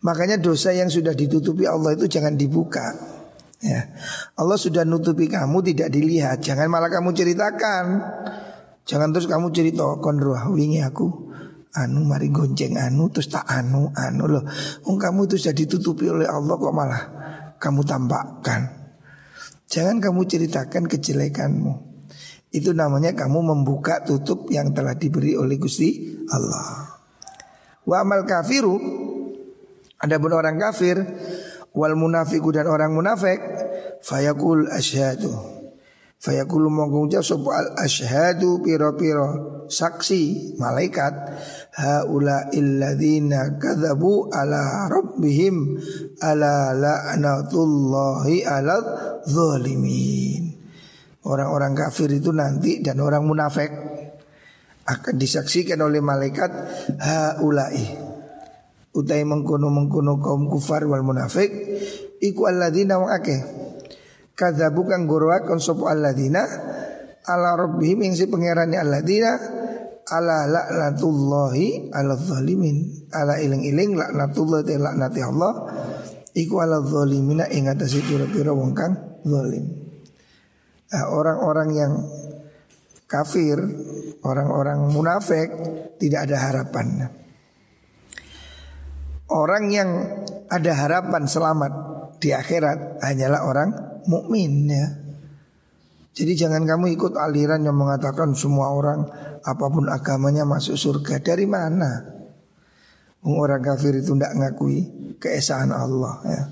makanya 0.02 0.42
dosa 0.42 0.74
yang 0.74 0.90
sudah 0.90 1.14
ditutupi 1.14 1.70
Allah 1.70 1.94
itu 1.94 2.10
jangan 2.10 2.34
dibuka 2.34 3.13
ya 3.64 3.88
Allah 4.36 4.60
sudah 4.60 4.84
nutupi 4.84 5.32
kamu 5.32 5.64
tidak 5.72 5.88
dilihat 5.96 6.44
jangan 6.44 6.68
malah 6.68 6.92
kamu 6.92 7.16
ceritakan 7.16 8.04
jangan 8.84 9.16
terus 9.16 9.32
kamu 9.32 9.56
cerita 9.56 9.88
konruah 10.04 10.52
wingi 10.52 10.84
aku 10.84 11.34
anu 11.74 12.06
mari 12.06 12.30
gonceng 12.30 12.78
anu 12.78 13.10
terus 13.10 13.34
tak 13.34 13.50
anu 13.50 13.90
anu 13.98 14.30
loh. 14.30 14.44
Wong 14.86 14.98
kamu 15.02 15.26
itu 15.26 15.36
sudah 15.42 15.56
ditutupi 15.58 16.06
oleh 16.06 16.30
Allah 16.30 16.54
kok 16.54 16.74
malah 16.74 17.04
kamu 17.58 17.82
tampakkan. 17.82 18.62
Jangan 19.66 19.98
kamu 19.98 20.22
ceritakan 20.30 20.86
kejelekanmu. 20.86 21.74
Itu 22.54 22.78
namanya 22.78 23.18
kamu 23.18 23.42
membuka 23.42 24.06
tutup 24.06 24.46
yang 24.54 24.70
telah 24.78 24.94
diberi 24.94 25.34
oleh 25.34 25.58
Gusti 25.58 26.14
Allah. 26.30 26.94
Wa 27.82 28.06
amal 28.06 28.22
kafiru 28.30 28.78
ada 29.98 30.16
pun 30.22 30.32
orang 30.38 30.62
kafir 30.62 31.02
wal 31.74 31.98
munafiku 31.98 32.54
dan 32.54 32.70
orang 32.70 32.94
munafik 32.94 33.42
fayaqul 34.06 34.70
asyhadu 34.70 35.54
Fayaqulu 36.24 36.72
mongko 36.72 37.12
ucap 37.12 37.44
al 37.52 37.76
asyhadu 37.84 38.64
piro-piro 38.64 39.68
saksi 39.68 40.56
malaikat 40.56 41.12
haula 41.76 42.48
illadzina 42.56 43.60
kadzabu 43.60 44.32
ala 44.32 44.88
rabbihim 44.88 45.76
ala 46.24 46.72
la'natullahi 46.72 48.48
ala 48.48 48.76
zalimin. 49.28 50.56
Orang-orang 51.28 51.76
kafir 51.76 52.08
itu 52.16 52.32
nanti 52.32 52.80
dan 52.80 53.04
orang 53.04 53.28
munafik 53.28 53.72
akan 54.88 55.16
disaksikan 55.20 55.84
oleh 55.84 56.00
malaikat 56.00 56.52
haulai 57.04 58.03
utai 58.94 59.26
mengkono-mengkono 59.26 60.22
kaum 60.22 60.46
kufar 60.48 60.86
wal 60.86 61.02
munafik 61.02 61.50
iku 62.22 62.48
alladzina 62.48 63.02
wa 63.02 63.10
akeh. 63.12 63.42
Kadzabu 64.34 64.90
kang 64.90 65.06
gurwakon 65.06 65.62
sapa 65.62 65.94
alladzina? 65.94 66.42
Ala 67.24 67.54
rabbihim 67.58 68.06
ing 68.06 68.14
si 68.18 68.26
pangerane 68.30 68.78
alladzina? 68.78 69.38
Ala 70.10 70.46
laknatullahi 70.50 71.94
ala 71.94 72.18
zalimin. 72.18 73.10
Ala 73.14 73.38
iling-iling 73.42 73.98
laknatullah 73.98 74.62
te 74.66 74.78
laknati 74.78 75.22
Allah 75.22 75.54
iku 76.34 76.66
ala 76.66 76.82
zalimina 76.82 77.46
ing 77.50 77.70
atase 77.70 78.02
pira-pira 78.02 78.54
wong 78.54 78.74
kang 78.74 79.22
zalim. 79.22 79.66
Nah, 80.94 81.10
orang-orang 81.10 81.70
yang 81.74 81.94
kafir 83.10 83.58
orang-orang 84.26 84.90
munafik 84.90 85.50
tidak 86.02 86.30
ada 86.30 86.38
harapan 86.50 86.88
orang 89.32 89.64
yang 89.72 89.90
ada 90.52 90.72
harapan 90.76 91.24
selamat 91.28 91.72
di 92.20 92.32
akhirat 92.32 93.04
hanyalah 93.04 93.42
orang 93.44 93.70
mukmin 94.08 94.68
ya. 94.68 94.88
Jadi 96.14 96.38
jangan 96.38 96.62
kamu 96.70 96.94
ikut 96.94 97.18
aliran 97.18 97.66
yang 97.66 97.74
mengatakan 97.74 98.38
semua 98.38 98.70
orang 98.70 99.10
apa 99.42 99.66
pun 99.66 99.90
agamanya 99.90 100.46
masuk 100.46 100.78
surga. 100.78 101.18
Dari 101.26 101.50
mana? 101.50 102.06
Orang 103.26 103.66
kafir 103.66 103.98
itu 103.98 104.14
tidak 104.14 104.36
ngakui 104.38 104.84
keesaan 105.18 105.74
Allah 105.74 106.22
ya. 106.28 106.44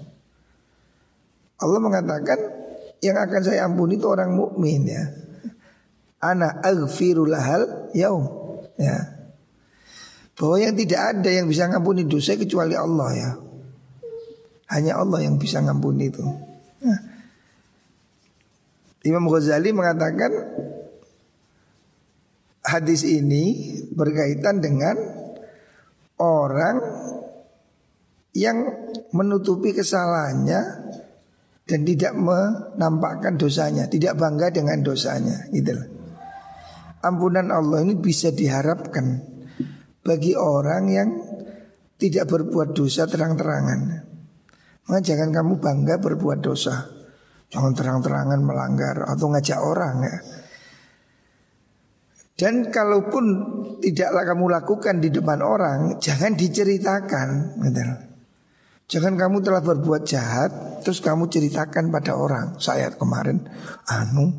Allah 1.61 1.77
mengatakan 1.77 2.39
yang 3.05 3.21
akan 3.21 3.41
saya 3.45 3.69
ampuni 3.69 4.01
itu 4.01 4.09
orang 4.09 4.33
mukmin 4.33 4.89
ya. 4.89 5.03
Ana 6.17 6.57
aghfirul 6.65 7.37
hal 7.37 7.93
yaum 7.93 8.25
ya. 8.81 9.20
Bahwa 10.41 10.57
yang 10.57 10.73
tidak 10.73 11.01
ada 11.13 11.29
yang 11.29 11.45
bisa 11.45 11.69
ngampuni 11.69 12.09
dosa 12.09 12.33
kecuali 12.33 12.73
Allah 12.73 13.09
ya. 13.13 13.31
Hanya 14.73 14.97
Allah 14.97 15.21
yang 15.21 15.37
bisa 15.37 15.61
ngampuni 15.61 16.09
itu. 16.09 16.25
Nah, 16.81 16.99
Imam 19.05 19.29
Ghazali 19.29 19.69
mengatakan 19.69 20.33
hadis 22.65 23.05
ini 23.05 23.77
berkaitan 23.93 24.61
dengan 24.61 24.97
orang 26.21 26.77
yang 28.31 28.57
menutupi 29.11 29.73
kesalahannya 29.75 30.61
dan 31.65 31.79
tidak 31.87 32.13
menampakkan 32.15 33.35
dosanya, 33.35 33.87
tidak 33.87 34.15
bangga 34.15 34.51
dengan 34.51 34.79
dosanya, 34.83 35.47
gitu 35.51 35.75
Ampunan 37.01 37.49
Allah 37.49 37.81
ini 37.81 37.97
bisa 37.97 38.29
diharapkan 38.29 39.30
bagi 40.01 40.33
orang 40.33 40.83
yang 40.89 41.09
tidak 42.01 42.25
berbuat 42.29 42.73
dosa 42.73 43.05
terang-terangan. 43.05 43.79
Maka 44.89 44.99
jangan 45.05 45.29
kamu 45.29 45.53
bangga 45.61 46.01
berbuat 46.01 46.39
dosa. 46.41 46.89
Jangan 47.51 47.77
terang-terangan 47.77 48.39
melanggar 48.41 49.05
atau 49.05 49.29
ngajak 49.29 49.59
orang 49.61 49.95
ya. 50.01 50.17
Dan 52.33 52.73
kalaupun 52.73 53.25
tidaklah 53.77 54.25
kamu 54.25 54.45
lakukan 54.49 54.97
di 54.97 55.13
depan 55.13 55.45
orang, 55.45 56.01
jangan 56.01 56.33
diceritakan. 56.33 57.61
Gitu. 57.61 57.81
Jangan 58.97 59.13
kamu 59.13 59.45
telah 59.45 59.61
berbuat 59.61 60.03
jahat, 60.09 60.81
terus 60.81 61.05
kamu 61.05 61.29
ceritakan 61.29 61.93
pada 61.93 62.17
orang. 62.17 62.57
Saya 62.57 62.89
kemarin, 62.97 63.45
anu, 63.85 64.33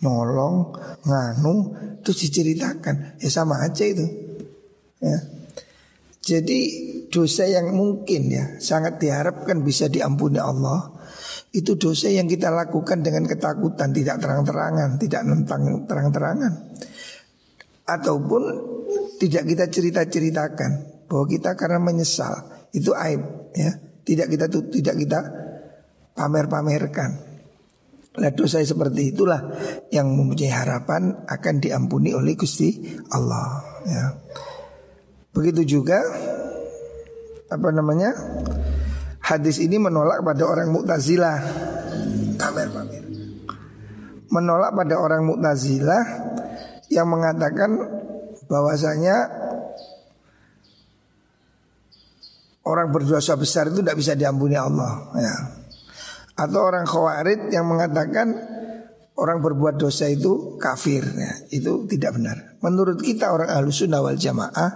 nolong, 0.00 0.72
nganu, 1.04 1.54
terus 2.00 2.24
diceritakan. 2.24 3.20
Ya 3.20 3.28
sama 3.28 3.60
aja 3.60 3.84
itu. 3.84 4.23
Ya. 5.02 5.18
Jadi 6.24 6.60
dosa 7.12 7.44
yang 7.44 7.76
mungkin 7.76 8.32
ya 8.32 8.44
sangat 8.56 8.96
diharapkan 8.96 9.60
bisa 9.60 9.92
diampuni 9.92 10.40
Allah 10.40 10.94
itu 11.54 11.78
dosa 11.78 12.10
yang 12.10 12.26
kita 12.26 12.50
lakukan 12.50 12.98
dengan 13.06 13.30
ketakutan 13.30 13.94
Tidak 13.94 14.18
terang-terangan 14.18 14.98
Tidak 14.98 15.22
nentang 15.22 15.86
terang-terangan 15.86 16.52
Ataupun 17.86 18.42
tidak 19.22 19.46
kita 19.46 19.64
cerita-ceritakan 19.70 20.70
Bahwa 21.06 21.24
kita 21.30 21.54
karena 21.54 21.78
menyesal 21.78 22.66
Itu 22.74 22.90
aib 22.98 23.54
ya 23.54 23.70
Tidak 24.02 24.26
kita 24.26 24.50
tidak 24.50 24.94
kita 24.98 25.18
pamer-pamerkan 26.18 27.10
Nah 28.18 28.30
dosa 28.34 28.58
seperti 28.58 29.14
itulah 29.14 29.38
Yang 29.94 30.06
mempunyai 30.10 30.50
harapan 30.50 31.22
Akan 31.30 31.62
diampuni 31.62 32.10
oleh 32.10 32.34
Gusti 32.34 32.98
Allah 33.14 33.62
ya. 33.86 34.04
Begitu 35.34 35.78
juga 35.78 35.98
Apa 37.50 37.68
namanya 37.74 38.14
Hadis 39.24 39.56
ini 39.56 39.80
menolak 39.80 40.20
pada 40.20 40.44
orang 40.44 40.68
Mu'tazilah. 40.68 41.38
Pamer-pamer. 42.36 43.04
Menolak 44.28 44.76
pada 44.76 45.00
orang 45.00 45.24
Mu'tazilah 45.24 46.04
yang 46.92 47.08
mengatakan 47.08 47.72
bahwasanya 48.44 49.16
orang 52.68 52.92
berdosa 52.92 53.32
besar 53.40 53.72
itu 53.72 53.80
tidak 53.80 53.96
bisa 53.96 54.12
diampuni 54.12 54.60
Allah 54.60 55.08
ya. 55.16 55.34
Atau 56.36 56.60
orang 56.60 56.84
khawarid 56.84 57.48
yang 57.48 57.64
mengatakan 57.64 58.28
orang 59.16 59.40
berbuat 59.40 59.80
dosa 59.80 60.04
itu 60.04 60.60
kafir 60.60 61.00
ya. 61.00 61.32
Itu 61.48 61.88
tidak 61.88 62.20
benar 62.20 62.60
Menurut 62.60 63.00
kita 63.00 63.32
orang 63.32 63.48
ahlu 63.48 63.72
sunnah 63.72 64.04
wal 64.04 64.20
jamaah 64.20 64.68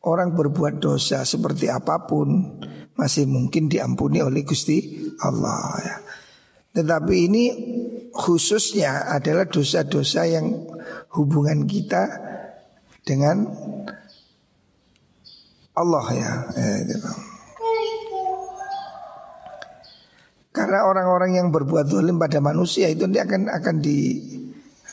Orang 0.00 0.32
berbuat 0.32 0.80
dosa 0.80 1.28
seperti 1.28 1.68
apa 1.68 2.08
pun 2.08 2.56
masih 2.96 3.28
mungkin 3.28 3.68
diampuni 3.68 4.24
oleh 4.24 4.44
Gusti 4.48 4.80
Allah 5.20 5.76
ya. 5.84 5.96
Tetapi 6.80 7.14
ini 7.28 7.44
khususnya 8.08 9.12
adalah 9.12 9.44
dosa-dosa 9.44 10.24
yang 10.24 10.56
hubungan 11.12 11.68
kita 11.68 12.08
dengan 13.04 13.44
Allah 15.76 16.06
ya. 16.16 16.32
Gitu. 16.86 17.10
Karena 20.50 20.82
orang-orang 20.82 21.38
yang 21.38 21.48
berbuat 21.54 21.86
zalim 21.86 22.18
pada 22.18 22.42
manusia 22.42 22.90
itu 22.90 23.06
nanti 23.06 23.22
akan 23.22 23.42
akan 23.48 23.76
di 23.78 23.98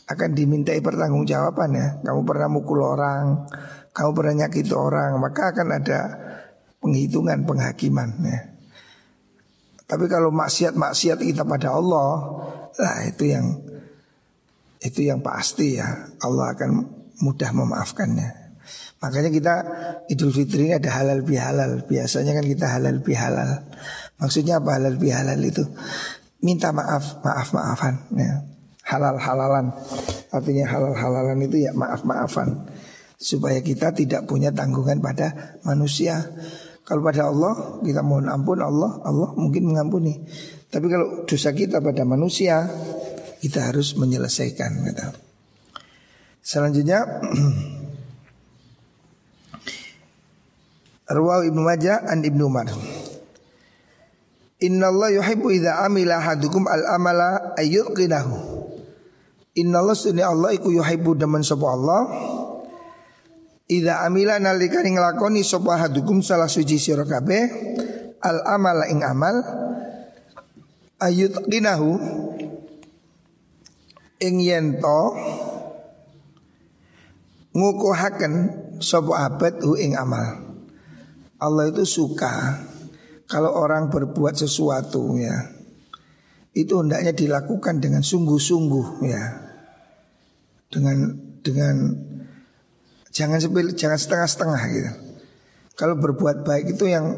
akan 0.07 0.29
dimintai 0.31 0.79
pertanggungjawaban 0.79 1.69
ya. 1.75 1.87
Kamu 2.05 2.21
pernah 2.23 2.47
mukul 2.47 2.79
orang, 2.79 3.49
kamu 3.97 4.11
pernah 4.13 4.45
nyakiti 4.45 4.73
orang, 4.77 5.17
maka 5.17 5.49
akan 5.49 5.67
ada 5.73 5.99
penghitungan 6.77 7.49
penghakiman 7.49 8.13
ya. 8.21 8.39
Tapi 9.89 10.05
kalau 10.05 10.29
maksiat-maksiat 10.29 11.17
kita 11.17 11.41
pada 11.41 11.73
Allah, 11.73 12.11
nah 12.77 12.95
itu 13.09 13.23
yang 13.25 13.57
itu 14.77 15.09
yang 15.09 15.25
pasti 15.25 15.81
ya 15.81 16.13
Allah 16.21 16.53
akan 16.53 16.69
mudah 17.25 17.49
memaafkannya. 17.49 18.29
Makanya 19.01 19.29
kita 19.33 19.53
Idul 20.13 20.29
Fitri 20.29 20.69
ini 20.69 20.77
ada 20.77 20.93
halal 20.93 21.25
bihalal. 21.25 21.85
Biasanya 21.89 22.37
kan 22.37 22.45
kita 22.45 22.65
halal 22.69 23.01
bihalal. 23.01 23.65
Maksudnya 24.21 24.61
apa 24.61 24.77
halal 24.77 24.97
bihalal 24.97 25.41
itu? 25.41 25.65
Minta 26.41 26.69
maaf, 26.69 27.21
maaf 27.25 27.49
maafan. 27.53 27.95
Ya. 28.13 28.45
Halal 28.85 29.17
halalan. 29.17 29.73
Artinya 30.33 30.65
halal 30.69 30.93
halalan 30.93 31.37
itu 31.45 31.65
ya 31.65 31.71
maaf 31.73 32.05
maafan. 32.05 32.69
Supaya 33.17 33.65
kita 33.65 33.97
tidak 33.97 34.29
punya 34.29 34.53
tanggungan 34.53 35.01
pada 35.01 35.57
manusia. 35.65 36.21
Kalau 36.85 37.01
pada 37.01 37.27
Allah 37.27 37.81
kita 37.81 38.05
mohon 38.05 38.29
ampun 38.29 38.61
Allah, 38.61 39.01
Allah 39.03 39.33
mungkin 39.35 39.73
mengampuni. 39.73 40.21
Tapi 40.69 40.85
kalau 40.87 41.25
dosa 41.25 41.51
kita 41.51 41.81
pada 41.81 42.05
manusia, 42.05 42.63
kita 43.41 43.73
harus 43.73 43.97
menyelesaikan. 43.97 44.71
Gitu. 44.85 45.05
Selanjutnya, 46.45 47.03
Ruwah 51.07 51.47
Ibnu 51.47 51.63
Majah 51.63 52.03
an 52.03 52.19
Ibnu 52.23 52.51
Umar. 52.51 52.67
Inna 54.59 54.89
Allah 54.91 55.15
yuhibbu 55.15 55.53
idha 55.55 55.85
amila 55.87 56.19
hadukum 56.19 56.67
al-amala 56.67 57.55
ayyuqinahu. 57.55 58.35
Inna 59.55 59.79
Allah 59.79 59.95
sunni 59.95 60.19
Allah 60.19 60.51
iku 60.51 60.67
yuhibbu 60.73 61.15
daman 61.15 61.47
sapa 61.47 61.63
Allah 61.63 62.01
Ida 63.67 64.07
amila 64.07 64.39
nalikani 64.39 64.95
nglakoni 64.95 65.43
sapa 65.43 65.75
hadukum 65.75 66.23
salah 66.23 66.47
suci 66.47 66.79
sira 66.79 67.03
kabeh 67.03 67.43
al 68.23 68.39
amala 68.47 68.87
ing 68.87 69.03
amal 69.03 69.43
ayut 71.03 71.35
qinahu 71.51 71.99
ing 74.23 74.35
yen 74.39 74.79
to 74.79 75.01
ngukuhaken 77.57 78.33
sapa 78.79 79.27
abad 79.27 79.59
hu 79.59 79.75
ing 79.75 79.99
amal. 79.99 80.47
Allah 81.37 81.69
itu 81.69 81.83
suka 81.83 82.63
kalau 83.27 83.51
orang 83.51 83.91
berbuat 83.91 84.37
sesuatu 84.37 85.19
ya. 85.19 85.53
Itu 86.55 86.81
hendaknya 86.81 87.13
dilakukan 87.13 87.77
dengan 87.77 88.01
sungguh-sungguh 88.01 88.87
ya. 89.05 89.23
Dengan 90.73 91.13
dengan 91.45 91.75
jangan 93.17 93.41
sepil, 93.41 93.73
jangan 93.73 93.97
setengah-setengah 93.97 94.61
gitu. 94.69 94.91
Kalau 95.73 95.97
berbuat 95.97 96.45
baik 96.45 96.77
itu 96.77 96.85
yang 96.85 97.17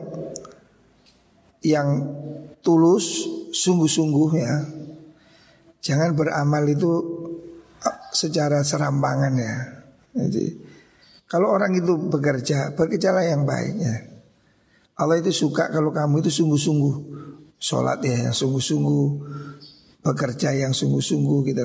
yang 1.59 1.87
tulus, 2.63 3.27
sungguh-sungguh 3.51 4.29
ya. 4.39 4.55
Jangan 5.83 6.15
beramal 6.15 6.63
itu 6.71 6.91
uh, 7.83 7.97
secara 8.15 8.63
serampangan 8.63 9.33
ya. 9.35 9.55
Jadi 10.15 10.45
kalau 11.27 11.51
orang 11.51 11.75
itu 11.75 11.99
bekerja, 12.07 12.71
bekerjalah 12.79 13.27
yang 13.27 13.43
baik 13.43 13.75
ya. 13.75 13.95
Allah 14.99 15.19
itu 15.19 15.31
suka 15.31 15.71
kalau 15.71 15.91
kamu 15.91 16.23
itu 16.23 16.31
sungguh-sungguh 16.43 16.95
sholat 17.59 17.99
ya 18.03 18.31
yang 18.31 18.35
sungguh-sungguh, 18.35 19.07
bekerja 20.03 20.55
yang 20.55 20.71
sungguh-sungguh 20.71 21.39
gitu. 21.51 21.63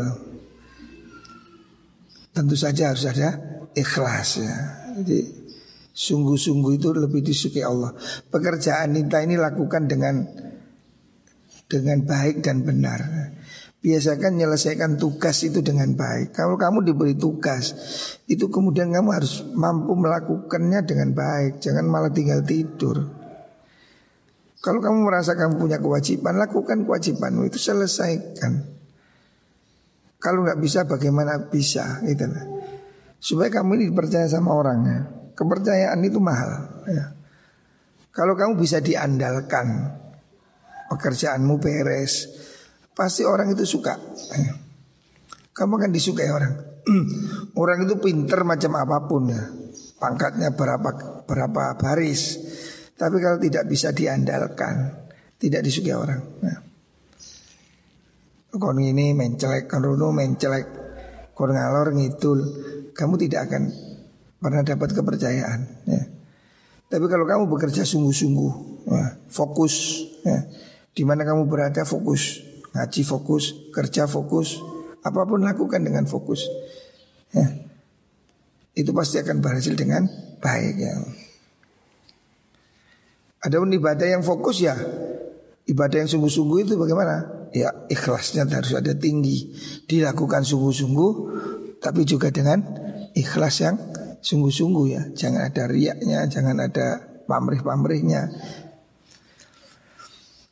Tentu 2.35 2.59
saja 2.59 2.91
harus 2.91 3.07
ada 3.07 3.54
ikhlas 3.75 4.29
ya. 4.41 4.55
Jadi 4.95 5.19
sungguh-sungguh 5.95 6.73
itu 6.75 6.91
lebih 6.91 7.23
disukai 7.23 7.63
Allah. 7.63 7.95
Pekerjaan 8.31 8.95
kita 8.99 9.23
ini 9.23 9.39
lakukan 9.39 9.87
dengan 9.87 10.27
dengan 11.71 11.99
baik 12.07 12.43
dan 12.43 12.63
benar. 12.63 13.01
Biasakan 13.85 14.41
menyelesaikan 14.41 14.97
tugas 14.97 15.45
itu 15.45 15.61
dengan 15.61 15.93
baik. 15.93 16.33
Kalau 16.33 16.57
kamu 16.57 16.89
diberi 16.89 17.21
tugas, 17.21 17.77
itu 18.25 18.49
kemudian 18.49 18.89
kamu 18.89 19.13
harus 19.13 19.45
mampu 19.53 19.93
melakukannya 19.93 20.81
dengan 20.89 21.13
baik. 21.13 21.61
Jangan 21.61 21.85
malah 21.85 22.09
tinggal 22.09 22.41
tidur. 22.41 23.05
Kalau 24.65 24.81
kamu 24.81 25.05
merasa 25.05 25.37
kamu 25.37 25.61
punya 25.61 25.77
kewajiban, 25.77 26.41
lakukan 26.41 26.89
kewajibanmu 26.89 27.45
itu 27.45 27.61
selesaikan. 27.61 28.65
Kalau 30.17 30.41
nggak 30.49 30.57
bisa, 30.65 30.89
bagaimana 30.89 31.53
bisa? 31.53 32.01
Gitu 32.09 32.25
Supaya 33.25 33.49
kamu 33.49 33.81
ini 33.81 33.85
dipercaya 33.89 34.29
sama 34.29 34.53
orangnya. 34.53 35.33
Kepercayaan 35.33 35.97
itu 36.05 36.21
mahal. 36.21 36.85
Ya. 36.85 37.17
Kalau 38.13 38.37
kamu 38.37 38.61
bisa 38.61 38.85
diandalkan, 38.85 39.97
pekerjaanmu 40.93 41.57
beres, 41.57 42.29
pasti 42.93 43.25
orang 43.25 43.57
itu 43.57 43.65
suka. 43.65 43.97
Kamu 45.57 45.75
kan 45.81 45.89
disukai 45.89 46.29
orang. 46.29 46.53
orang 47.65 47.89
itu 47.89 47.97
pinter 47.97 48.45
macam 48.45 48.77
apa 48.77 49.09
pun 49.09 49.33
ya. 49.33 49.43
Pangkatnya 49.97 50.53
berapa 50.53 51.25
berapa 51.25 51.81
baris. 51.81 52.37
Tapi 52.93 53.17
kalau 53.25 53.41
tidak 53.41 53.65
bisa 53.73 53.91
diandalkan, 53.97 55.09
tidak 55.41 55.65
disukai 55.65 55.97
orang. 55.97 56.21
Nah. 56.45 56.59
Kon 58.55 58.79
ini 58.79 59.17
mencelek, 59.17 59.67
kon 59.67 59.83
runo 59.83 60.15
mencelek, 60.15 60.67
kon 61.35 61.51
ngalor 61.51 61.91
ngidul, 61.91 62.41
kamu 62.95 63.15
tidak 63.27 63.51
akan 63.51 63.75
pernah 64.39 64.63
dapat 64.63 64.95
kepercayaan. 64.95 65.61
Ya. 65.91 66.03
Tapi 66.89 67.05
kalau 67.11 67.27
kamu 67.27 67.51
bekerja 67.51 67.83
sungguh-sungguh, 67.83 68.53
ya, 68.87 69.19
fokus, 69.27 70.05
ya, 70.23 70.47
di 70.95 71.03
mana 71.03 71.27
kamu 71.27 71.51
berada 71.51 71.83
fokus, 71.83 72.39
ngaji 72.71 73.03
fokus, 73.03 73.45
kerja 73.75 74.07
fokus, 74.07 74.63
apa 75.03 75.27
pun 75.27 75.43
lakukan 75.43 75.83
dengan 75.83 76.07
fokus. 76.07 76.47
Ya. 77.35 77.51
Itu 78.75 78.95
pasti 78.95 79.19
akan 79.19 79.43
berhasil 79.43 79.75
dengan 79.75 80.07
baik 80.39 80.75
ya. 80.79 80.95
Ada 83.45 83.61
pun 83.61 83.71
ibadah 83.75 84.09
yang 84.09 84.23
fokus 84.25 84.63
ya, 84.63 84.77
ibadah 85.69 86.05
yang 86.05 86.11
sungguh-sungguh 86.11 86.69
itu 86.69 86.75
bagaimana? 86.79 87.49
Ya 87.55 87.71
ikhlasnya 87.87 88.51
harus 88.51 88.75
ada 88.75 88.99
tinggi, 88.99 89.55
dilakukan 89.87 90.43
sungguh-sungguh, 90.43 91.13
tapi 91.79 92.03
juga 92.03 92.35
dengan 92.35 92.84
ikhlas 93.15 93.63
yang 93.63 93.77
sungguh-sungguh 94.21 94.87
ya. 94.91 95.03
Jangan 95.15 95.49
ada 95.49 95.65
riaknya, 95.71 96.27
jangan 96.27 96.59
ada 96.61 97.01
pamrih-pamrihnya, 97.25 98.23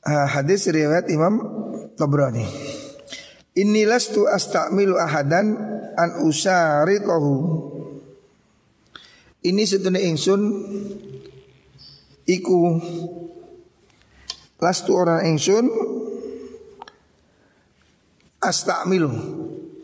uh, 0.06 0.26
hadis 0.30 0.66
riwayat 0.70 1.10
Imam 1.12 1.38
Tabrani. 1.94 2.46
Inilah 3.52 4.00
tu 4.00 4.24
astamilu 4.24 4.96
ahadan 4.96 5.52
an 5.92 6.24
usarikahu. 6.24 7.68
Ini 9.42 9.62
setune 9.66 10.00
ingsun 10.06 10.40
iku 12.30 12.78
lastu 14.62 14.94
orang 14.94 15.26
ingsun 15.34 15.66
astamilu 18.38 19.10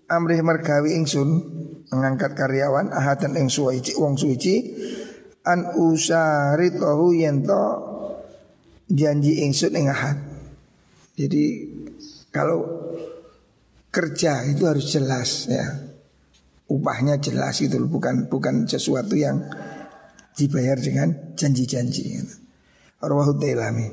amrih 0.07 0.41
mergawi 0.47 0.95
ingsun 0.95 1.58
mengangkat 1.89 2.37
karyawan 2.37 2.93
ahadan 2.93 3.37
ing 3.41 3.49
suwici 3.49 3.97
wong 3.97 4.17
suwici 4.21 4.77
an 5.49 5.73
usaritahu 5.77 7.17
yento 7.17 7.65
janji 8.89 9.45
ingsun 9.45 9.73
ing 9.77 9.89
ahad. 9.89 10.19
Jadi 11.17 11.45
kalau 12.29 12.65
kerja 13.89 14.45
itu 14.49 14.69
harus 14.69 14.87
jelas 14.89 15.49
ya. 15.49 15.67
Upahnya 16.69 17.17
jelas 17.17 17.65
itu 17.65 17.81
bukan 17.81 18.29
bukan 18.29 18.69
sesuatu 18.69 19.17
yang 19.17 19.41
dibayar 20.37 20.77
dengan 20.77 21.33
janji-janji. 21.33 22.21
Arwahu 23.01 23.41
Tailami. 23.41 23.89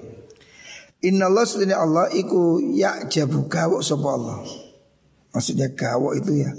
Inna 1.08 1.32
Allah 1.32 1.48
sebenarnya 1.48 1.80
Allah 1.80 2.06
iku 2.12 2.60
ya 2.76 3.08
jabu 3.08 3.48
gawok 3.48 3.80
sopa 3.80 4.20
Allah. 4.20 4.44
Maksudnya 5.32 5.72
gawok 5.72 6.20
itu 6.20 6.44
ya 6.44 6.52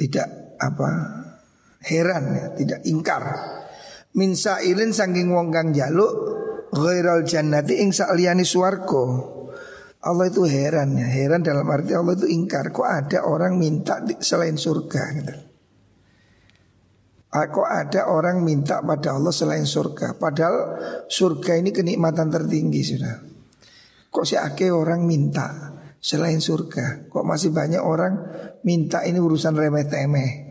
tidak 0.00 0.56
apa 0.56 0.88
heran 1.84 2.24
ya, 2.32 2.46
tidak 2.56 2.80
ingkar. 2.88 3.24
Min 4.16 4.32
sailin 4.32 4.96
saking 4.96 5.28
wong 5.28 5.52
kang 5.52 5.76
jaluk 5.76 6.12
ghairal 6.72 7.28
jannati 7.28 7.84
ing 7.84 7.92
sakliyane 7.92 8.48
swarga. 8.48 9.36
Allah 10.00 10.32
itu 10.32 10.48
heran 10.48 10.96
ya, 10.96 11.04
heran 11.04 11.44
dalam 11.44 11.68
arti 11.68 11.92
Allah 11.92 12.16
itu 12.16 12.24
ingkar. 12.24 12.72
Kok 12.72 12.88
ada 12.88 13.28
orang 13.28 13.60
minta 13.60 14.00
selain 14.24 14.56
surga 14.56 15.02
gitu. 15.20 15.34
Ah, 17.30 17.46
kok 17.46 17.68
ada 17.68 18.10
orang 18.10 18.42
minta 18.42 18.82
pada 18.82 19.14
Allah 19.14 19.30
selain 19.30 19.62
surga? 19.62 20.18
Padahal 20.18 20.56
surga 21.06 21.62
ini 21.62 21.70
kenikmatan 21.70 22.26
tertinggi 22.26 22.82
sudah. 22.82 23.16
Kok 24.10 24.24
si 24.26 24.34
ake 24.34 24.74
orang 24.74 25.06
minta 25.06 25.78
selain 26.00 26.40
surga 26.40 27.06
Kok 27.12 27.24
masih 27.28 27.52
banyak 27.52 27.80
orang 27.84 28.16
minta 28.64 29.04
ini 29.04 29.20
urusan 29.20 29.52
remeh-temeh 29.52 30.50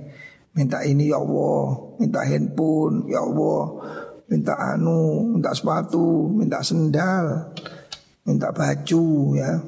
Minta 0.49 0.81
ini 0.81 1.13
ya 1.13 1.21
Allah, 1.21 1.93
minta 2.01 2.25
handphone 2.25 3.05
ya 3.05 3.21
Allah, 3.21 3.61
minta 4.33 4.57
anu, 4.57 5.29
minta 5.37 5.53
sepatu, 5.53 6.25
minta 6.33 6.65
sendal, 6.65 7.55
minta 8.25 8.49
baju 8.49 9.07
ya. 9.37 9.61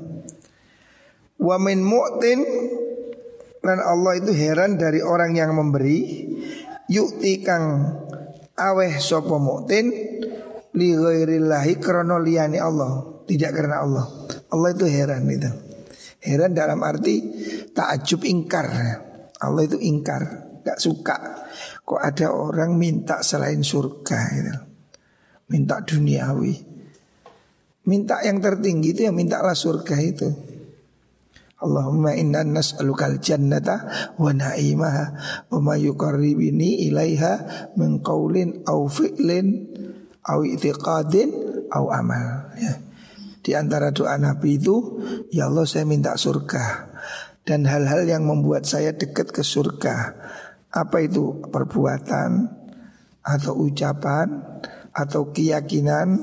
Wa 1.37 1.55
min 1.61 1.85
mu'tin 1.85 2.41
dan 3.61 3.77
Allah 3.77 4.17
itu 4.17 4.33
heran 4.33 4.81
dari 4.81 5.05
orang 5.05 5.37
yang 5.37 5.53
memberi 5.53 6.27
yukti 6.89 7.45
kang 7.45 7.95
aweh 8.57 8.93
sapa 8.97 9.37
mu'tin 9.37 9.85
li 10.75 10.89
ghairillahi 10.97 11.77
krana 11.77 12.17
Allah, 12.17 13.21
tidak 13.29 13.51
karena 13.53 13.85
Allah. 13.85 14.05
Allah 14.49 14.69
itu 14.73 14.85
heran 14.89 15.29
itu. 15.29 15.70
Heran 16.21 16.53
dalam 16.53 16.79
arti 16.85 17.17
takjub 17.73 18.21
ingkar. 18.29 18.67
Allah 19.41 19.63
itu 19.65 19.81
ingkar 19.81 20.53
gak 20.61 20.77
suka 20.77 21.17
kok 21.81 21.97
ada 21.97 22.31
orang 22.31 22.77
minta 22.77 23.19
selain 23.25 23.59
surga 23.65 24.19
gitu. 24.31 24.55
Minta 25.51 25.83
duniawi. 25.83 26.55
Minta 27.89 28.21
yang 28.21 28.39
tertinggi 28.39 28.93
itu 28.93 29.09
ya 29.09 29.11
mintalah 29.11 29.57
surga 29.57 29.97
itu. 29.99 30.29
Allahumma 31.61 32.17
inna 32.17 32.41
nas'alukal 32.41 33.21
jannata 33.21 33.85
wa 34.17 34.31
na'imaha 34.33 35.05
wa 35.51 35.59
ma 35.61 35.75
yuqarribini 35.77 36.89
ilaiha 36.89 37.33
min 37.77 38.01
qaulin 38.01 38.65
au 38.65 38.89
fi'lin 38.89 39.69
au 40.25 40.41
i'tiqadin 40.41 41.29
au 41.69 41.85
amal 41.93 42.49
ya. 42.57 42.90
Di 43.41 43.57
antara 43.57 43.89
doa 43.89 44.15
Nabi 44.21 44.61
itu 44.61 45.01
Ya 45.33 45.49
Allah 45.49 45.65
saya 45.65 45.83
minta 45.83 46.13
surga 46.13 46.93
Dan 47.41 47.65
hal-hal 47.65 48.05
yang 48.05 48.29
membuat 48.29 48.69
saya 48.69 48.93
dekat 48.93 49.33
ke 49.33 49.41
surga 49.41 50.13
apa 50.71 51.03
itu 51.03 51.43
perbuatan 51.51 52.47
atau 53.21 53.53
ucapan 53.59 54.39
atau 54.95 55.29
keyakinan 55.35 56.19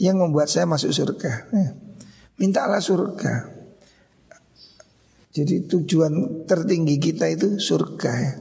yang 0.00 0.16
membuat 0.18 0.50
saya 0.50 0.66
masuk 0.66 0.90
surga. 0.90 1.32
Eh, 1.54 1.70
mintalah 2.40 2.80
surga. 2.80 3.52
Jadi 5.34 5.66
tujuan 5.66 6.46
tertinggi 6.46 6.96
kita 6.98 7.26
itu 7.30 7.58
surga 7.58 8.12
ya. 8.16 8.32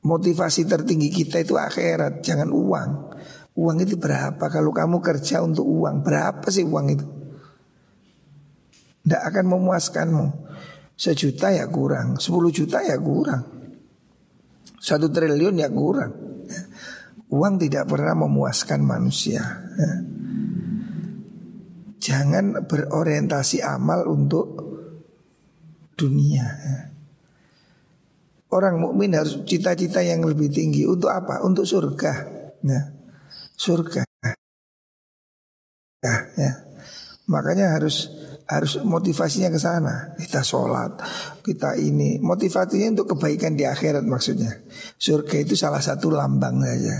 Motivasi 0.00 0.64
tertinggi 0.64 1.12
kita 1.12 1.44
itu 1.44 1.60
akhirat, 1.60 2.24
jangan 2.24 2.48
uang. 2.48 2.90
Uang 3.58 3.82
itu 3.82 3.98
berapa? 3.98 4.40
Kalau 4.46 4.70
kamu 4.70 5.02
kerja 5.02 5.42
untuk 5.42 5.66
uang, 5.66 6.06
berapa 6.06 6.46
sih 6.48 6.62
uang 6.62 6.86
itu? 6.90 7.06
Tidak 9.02 9.22
akan 9.26 9.44
memuaskanmu. 9.50 10.26
Sejuta 10.94 11.48
ya 11.48 11.64
kurang, 11.66 12.20
sepuluh 12.20 12.52
juta 12.52 12.84
ya 12.84 13.00
kurang. 13.00 13.42
Satu 14.76 15.08
triliun 15.08 15.56
ya 15.60 15.72
kurang. 15.72 16.12
Uang 17.32 17.56
tidak 17.56 17.88
pernah 17.88 18.12
memuaskan 18.12 18.84
manusia. 18.84 19.40
Jangan 22.00 22.64
berorientasi 22.68 23.64
amal 23.64 24.08
untuk 24.08 24.46
dunia. 25.96 26.46
Orang 28.50 28.82
mukmin 28.82 29.14
harus 29.14 29.46
cita-cita 29.46 30.02
yang 30.02 30.26
lebih 30.26 30.50
tinggi 30.50 30.82
untuk 30.88 31.12
apa? 31.12 31.38
Untuk 31.44 31.68
surga. 31.68 32.12
Nah, 32.66 32.99
surga. 33.60 34.02
Ya, 36.00 36.16
ya. 36.32 36.52
Makanya 37.28 37.76
harus 37.76 38.08
harus 38.48 38.80
motivasinya 38.80 39.52
ke 39.52 39.60
sana. 39.60 40.16
Kita 40.16 40.40
sholat, 40.40 40.96
kita 41.44 41.76
ini 41.76 42.16
motivasinya 42.24 42.96
untuk 42.96 43.14
kebaikan 43.14 43.54
di 43.54 43.68
akhirat 43.68 44.02
maksudnya. 44.08 44.64
Surga 44.96 45.36
itu 45.44 45.54
salah 45.54 45.84
satu 45.84 46.08
lambang 46.08 46.64
saja. 46.64 46.96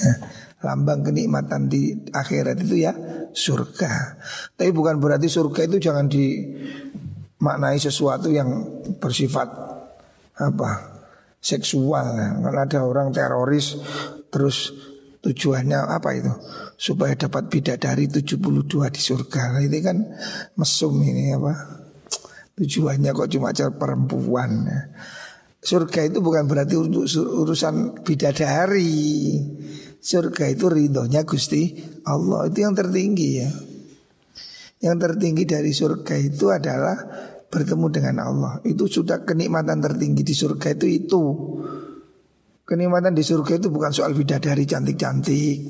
Ya. 0.00 0.14
Lambang 0.62 1.04
kenikmatan 1.04 1.68
di 1.68 1.92
akhirat 2.10 2.56
itu 2.64 2.88
ya 2.88 2.96
surga. 3.36 4.16
Tapi 4.56 4.70
bukan 4.72 4.96
berarti 4.96 5.28
surga 5.28 5.68
itu 5.68 5.76
jangan 5.78 6.08
di 6.08 6.40
maknai 7.42 7.76
sesuatu 7.76 8.30
yang 8.30 8.48
bersifat 9.02 9.50
apa 10.38 10.70
seksual 11.42 12.14
kan 12.14 12.54
ada 12.54 12.86
orang 12.86 13.10
teroris 13.10 13.74
terus 14.30 14.70
tujuannya 15.22 15.78
apa 15.86 16.10
itu? 16.18 16.32
Supaya 16.74 17.14
dapat 17.14 17.46
bidadari 17.46 18.10
72 18.10 18.42
di 18.90 19.00
surga. 19.00 19.56
Nah, 19.56 19.62
ini 19.62 19.78
kan 19.78 19.96
mesum 20.58 20.98
ini 20.98 21.30
apa? 21.32 21.54
Tujuannya 22.58 23.10
kok 23.16 23.30
cuma 23.32 23.54
cari 23.54 23.72
perempuan. 23.72 24.68
Surga 25.62 26.10
itu 26.10 26.18
bukan 26.18 26.44
berarti 26.50 26.74
untuk 26.74 27.06
urusan 27.08 28.02
bidadari. 28.02 29.38
Surga 30.02 30.50
itu 30.50 30.66
ridhonya 30.66 31.22
Gusti 31.22 31.78
Allah. 32.02 32.50
Itu 32.50 32.66
yang 32.66 32.74
tertinggi 32.74 33.28
ya. 33.38 33.50
Yang 34.82 34.96
tertinggi 35.06 35.46
dari 35.46 35.70
surga 35.70 36.14
itu 36.18 36.50
adalah 36.50 36.98
bertemu 37.46 37.86
dengan 37.94 38.16
Allah. 38.26 38.52
Itu 38.66 38.90
sudah 38.90 39.22
kenikmatan 39.22 39.78
tertinggi 39.78 40.26
di 40.26 40.34
surga 40.34 40.74
itu 40.74 40.86
itu. 40.90 41.22
Kenikmatan 42.72 43.12
di 43.12 43.20
surga 43.20 43.60
itu 43.60 43.68
bukan 43.68 43.92
soal 43.92 44.16
bidadari 44.16 44.64
cantik-cantik. 44.64 45.60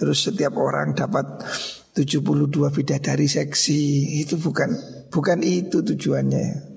Terus 0.00 0.16
setiap 0.16 0.56
orang 0.56 0.96
dapat 0.96 1.44
72 1.92 2.48
bidadari 2.72 3.28
seksi. 3.28 4.16
Itu 4.24 4.40
bukan 4.40 4.72
bukan 5.12 5.44
itu 5.44 5.84
tujuannya. 5.84 6.72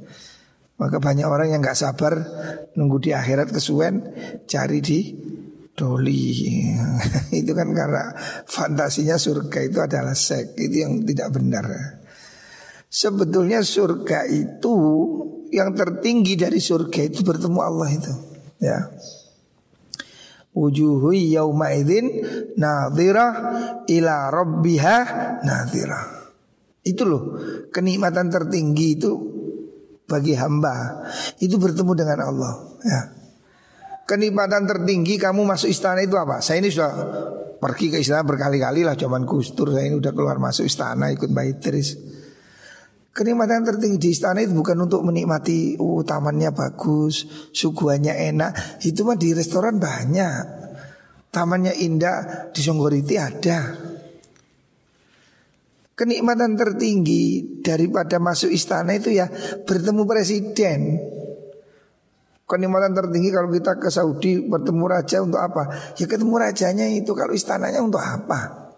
Maka 0.75 0.99
banyak 0.99 1.23
orang 1.23 1.55
yang 1.55 1.63
nggak 1.63 1.79
sabar 1.79 2.19
nunggu 2.75 2.99
di 2.99 3.15
akhirat 3.15 3.55
kesuwen 3.55 4.11
cari 4.43 4.83
di 4.83 4.99
doli 5.75 6.31
itu 7.39 7.51
kan 7.51 7.71
karena 7.75 8.15
fantasinya 8.47 9.19
surga 9.19 9.59
itu 9.63 9.79
adalah 9.83 10.15
seks 10.15 10.55
itu 10.55 10.87
yang 10.87 11.03
tidak 11.03 11.35
benar 11.35 11.67
sebetulnya 12.87 13.59
surga 13.59 14.23
itu 14.31 14.75
yang 15.51 15.75
tertinggi 15.75 16.39
dari 16.39 16.63
surga 16.63 17.11
itu 17.11 17.27
bertemu 17.27 17.59
Allah 17.59 17.89
itu 17.91 18.13
ya 18.63 18.87
wujuhu 20.55 21.11
yauma 21.11 21.75
idzin 21.75 22.07
nadhirah 22.55 23.31
ila 23.91 24.15
rabbiha 24.31 24.97
nadhirah 25.43 26.05
itu 26.87 27.03
loh 27.03 27.23
kenikmatan 27.75 28.31
tertinggi 28.31 28.87
itu 28.95 29.11
bagi 30.07 30.33
hamba 30.37 31.05
itu 31.43 31.59
bertemu 31.59 31.91
dengan 31.91 32.19
Allah 32.23 32.53
ya 32.87 33.01
kenikmatan 34.05 34.69
tertinggi 34.69 35.17
kamu 35.17 35.43
masuk 35.43 35.69
istana 35.69 36.05
itu 36.05 36.15
apa? 36.15 36.39
Saya 36.39 36.61
ini 36.61 36.69
sudah 36.69 36.93
pergi 37.57 37.89
ke 37.89 37.97
istana 37.99 38.21
berkali-kali 38.21 38.85
lah 38.85 38.93
cuman 38.93 39.25
kustur 39.25 39.73
saya 39.73 39.89
ini 39.89 39.97
udah 39.97 40.13
keluar 40.13 40.37
masuk 40.37 40.69
istana 40.69 41.11
ikut 41.11 41.33
baitris. 41.33 41.97
Kenikmatan 43.15 43.63
tertinggi 43.63 43.95
di 43.95 44.09
istana 44.11 44.43
itu 44.43 44.51
bukan 44.51 44.75
untuk 44.91 44.99
menikmati 45.07 45.79
uh, 45.79 46.03
tamannya 46.03 46.51
bagus, 46.51 47.47
suguhannya 47.55 48.11
enak. 48.11 48.83
Itu 48.83 49.07
mah 49.07 49.15
di 49.15 49.31
restoran 49.31 49.79
banyak. 49.79 50.43
Tamannya 51.31 51.79
indah 51.79 52.51
di 52.51 52.59
Songgoriti 52.59 53.15
ada. 53.15 53.71
Kenikmatan 55.95 56.59
tertinggi 56.59 57.55
daripada 57.63 58.19
masuk 58.19 58.51
istana 58.51 58.99
itu 58.99 59.15
ya 59.15 59.31
bertemu 59.63 60.03
presiden. 60.03 60.99
Kenikmatan 62.43 62.91
tertinggi 62.99 63.31
kalau 63.31 63.47
kita 63.47 63.79
ke 63.79 63.87
Saudi 63.87 64.43
bertemu 64.43 64.83
raja 64.91 65.23
untuk 65.23 65.39
apa? 65.39 65.95
Ya 65.95 66.03
ketemu 66.03 66.35
rajanya 66.35 66.91
itu 66.91 67.15
kalau 67.15 67.31
istananya 67.31 67.79
untuk 67.79 68.03
apa? 68.03 68.75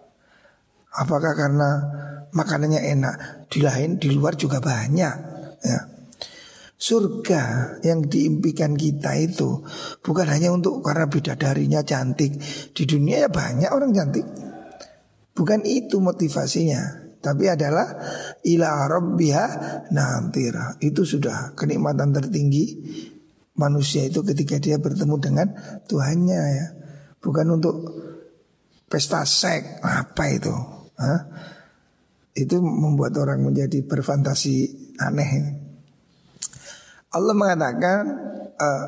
Apakah 0.94 1.34
karena 1.34 1.70
makanannya 2.32 2.80
enak? 2.96 3.14
Di 3.48 3.60
lain 3.64 3.96
di 3.96 4.12
luar 4.12 4.34
juga 4.34 4.60
banyak 4.60 5.14
ya. 5.62 5.80
Surga 6.78 7.74
yang 7.82 8.06
diimpikan 8.06 8.78
kita 8.78 9.18
itu 9.18 9.66
bukan 9.98 10.30
hanya 10.30 10.54
untuk 10.54 10.78
karena 10.86 11.10
bidadarinya 11.10 11.82
cantik. 11.82 12.38
Di 12.70 12.86
dunia 12.86 13.26
ya 13.26 13.30
banyak 13.30 13.70
orang 13.74 13.90
cantik. 13.90 14.26
Bukan 15.34 15.66
itu 15.66 15.98
motivasinya. 15.98 17.10
Tapi 17.18 17.50
adalah 17.50 17.98
ila 18.46 18.86
rabbiha 18.86 19.46
nantira. 19.90 20.78
Itu 20.78 21.02
sudah 21.02 21.58
kenikmatan 21.58 22.14
tertinggi 22.14 22.64
manusia 23.58 24.06
itu 24.06 24.22
ketika 24.22 24.62
dia 24.62 24.78
bertemu 24.78 25.16
dengan 25.18 25.50
Tuhannya 25.90 26.40
ya. 26.54 26.66
Bukan 27.18 27.58
untuk 27.58 27.74
pesta 28.86 29.26
seks 29.26 29.82
apa 29.82 30.24
itu? 30.30 30.54
Hah? 30.94 31.20
Itu 32.38 32.62
membuat 32.62 33.18
orang 33.18 33.42
menjadi 33.42 33.82
berfantasi 33.82 34.56
aneh. 35.02 35.30
Allah 37.10 37.34
mengatakan 37.34 38.00
uh, 38.54 38.84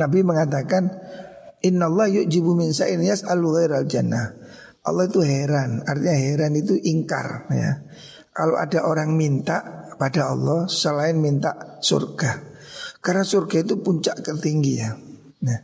Nabi 0.00 0.24
mengatakan 0.24 0.88
Inna 1.60 1.92
Allah 1.92 2.08
yu'jibu 2.08 2.56
min 2.56 2.72
sa'in 2.72 3.02
yas'alu 3.04 3.58
ghairal 3.58 3.84
jannah 3.90 4.32
Allah 4.86 5.10
itu 5.10 5.18
heran 5.20 5.82
Artinya 5.82 6.14
heran 6.14 6.54
itu 6.54 6.78
ingkar 6.78 7.50
ya 7.50 7.82
Kalau 8.30 8.54
ada 8.54 8.86
orang 8.86 9.18
minta 9.18 9.90
pada 9.98 10.30
Allah 10.30 10.70
Selain 10.70 11.18
minta 11.18 11.82
surga 11.82 12.50
karena 13.00 13.24
surga 13.24 13.64
itu 13.64 13.80
puncak 13.80 14.20
tertinggi 14.20 14.74
ya. 14.76 14.92
Nah, 15.40 15.60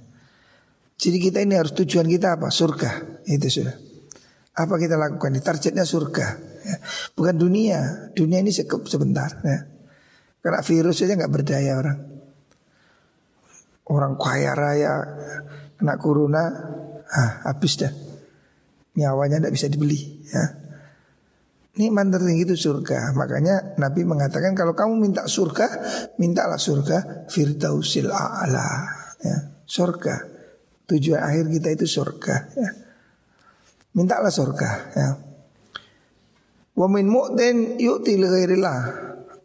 jadi 0.96 1.16
kita 1.20 1.38
ini 1.44 1.54
harus 1.60 1.76
tujuan 1.76 2.08
kita 2.08 2.40
apa? 2.40 2.48
Surga 2.48 3.20
itu 3.28 3.60
sudah. 3.60 3.76
Apa 4.56 4.80
kita 4.80 4.96
lakukan? 4.96 5.36
Targetnya 5.44 5.84
surga, 5.84 6.26
ya. 6.66 6.76
bukan 7.14 7.34
dunia. 7.38 8.10
Dunia 8.18 8.42
ini 8.42 8.50
sekup 8.50 8.90
sebentar. 8.90 9.30
Ya. 9.46 9.70
Karena 10.42 10.60
virus 10.62 11.02
saja 11.02 11.14
nggak 11.14 11.32
berdaya 11.32 11.78
orang. 11.78 11.98
Orang 13.86 14.18
kaya 14.18 14.50
raya 14.54 14.92
kena 15.78 15.94
corona, 15.98 16.42
ah, 17.06 17.46
habis 17.46 17.78
dah. 17.78 17.92
Nyawanya 18.98 19.38
tidak 19.38 19.54
bisa 19.54 19.66
dibeli. 19.70 20.26
Ya. 20.26 20.66
Nikmat 21.76 22.08
tertinggi 22.08 22.48
itu 22.48 22.56
surga. 22.56 23.12
Makanya 23.12 23.76
Nabi 23.76 24.08
mengatakan 24.08 24.56
kalau 24.56 24.72
kamu 24.72 24.96
minta 24.96 25.28
surga, 25.28 25.66
mintalah 26.16 26.56
surga 26.56 27.28
firdausil 27.28 28.08
a'la. 28.08 28.68
Ya, 29.20 29.36
surga. 29.68 30.24
Tujuan 30.88 31.20
akhir 31.20 31.52
kita 31.52 31.68
itu 31.76 31.84
surga. 31.84 32.36
Ya. 32.56 32.70
Mintalah 33.92 34.32
surga. 34.32 34.70
Ya. 34.96 35.08
Wa 36.76 36.86
min 36.92 37.08
mu'tin 37.08 37.80
yu'ti 37.80 38.20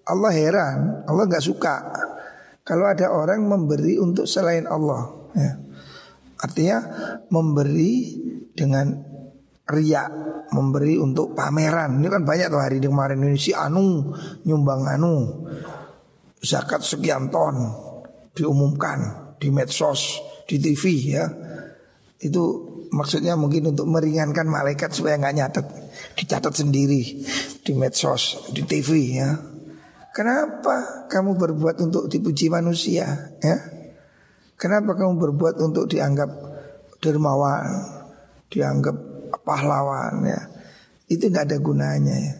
Allah 0.01 0.31
heran, 0.35 1.07
Allah 1.07 1.23
nggak 1.23 1.45
suka 1.45 1.75
kalau 2.67 2.85
ada 2.85 3.09
orang 3.09 3.47
memberi 3.47 3.95
untuk 3.97 4.27
selain 4.27 4.67
Allah. 4.67 5.31
Ya. 5.33 5.55
Artinya 6.41 6.77
memberi 7.31 8.19
dengan 8.51 8.91
riak 9.71 10.09
memberi 10.51 10.99
untuk 10.99 11.31
pameran. 11.31 12.03
Ini 12.03 12.07
kan 12.11 12.23
banyak 12.27 12.47
tuh 12.51 12.59
hari 12.59 12.83
ini 12.83 12.87
kemarin 12.91 13.23
ini 13.23 13.39
si 13.39 13.55
Anu 13.55 14.11
nyumbang 14.43 14.83
Anu 14.83 15.47
zakat 16.41 16.83
sekian 16.83 17.31
ton 17.31 17.55
diumumkan 18.35 19.31
di 19.39 19.47
medsos, 19.53 20.19
di 20.43 20.59
TV 20.59 20.83
ya. 21.15 21.25
Itu 22.21 22.43
maksudnya 22.91 23.39
mungkin 23.39 23.71
untuk 23.71 23.87
meringankan 23.87 24.45
malaikat 24.45 24.91
supaya 24.91 25.17
nggak 25.17 25.35
nyatet, 25.37 25.65
dicatat 26.17 26.53
sendiri 26.53 27.23
di 27.61 27.71
medsos, 27.73 28.51
di 28.53 28.61
TV 28.65 29.19
ya. 29.19 29.29
Kenapa 30.11 31.07
kamu 31.07 31.39
berbuat 31.39 31.79
untuk 31.79 32.11
dipuji 32.11 32.51
manusia 32.51 33.31
ya? 33.39 33.57
Kenapa 34.59 34.93
kamu 34.93 35.17
berbuat 35.17 35.55
untuk 35.63 35.89
dianggap 35.89 36.29
dermawan, 37.01 37.65
dianggap 38.51 38.93
pahlawan 39.41 40.21
ya? 40.27 40.41
Itu 41.09 41.31
tidak 41.31 41.49
ada 41.49 41.57
gunanya 41.57 42.15
ya. 42.15 42.35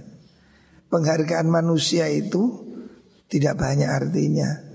Penghargaan 0.91 1.47
manusia 1.47 2.12
itu 2.12 2.71
tidak 3.32 3.58
banyak 3.58 3.88
artinya. 3.88 4.71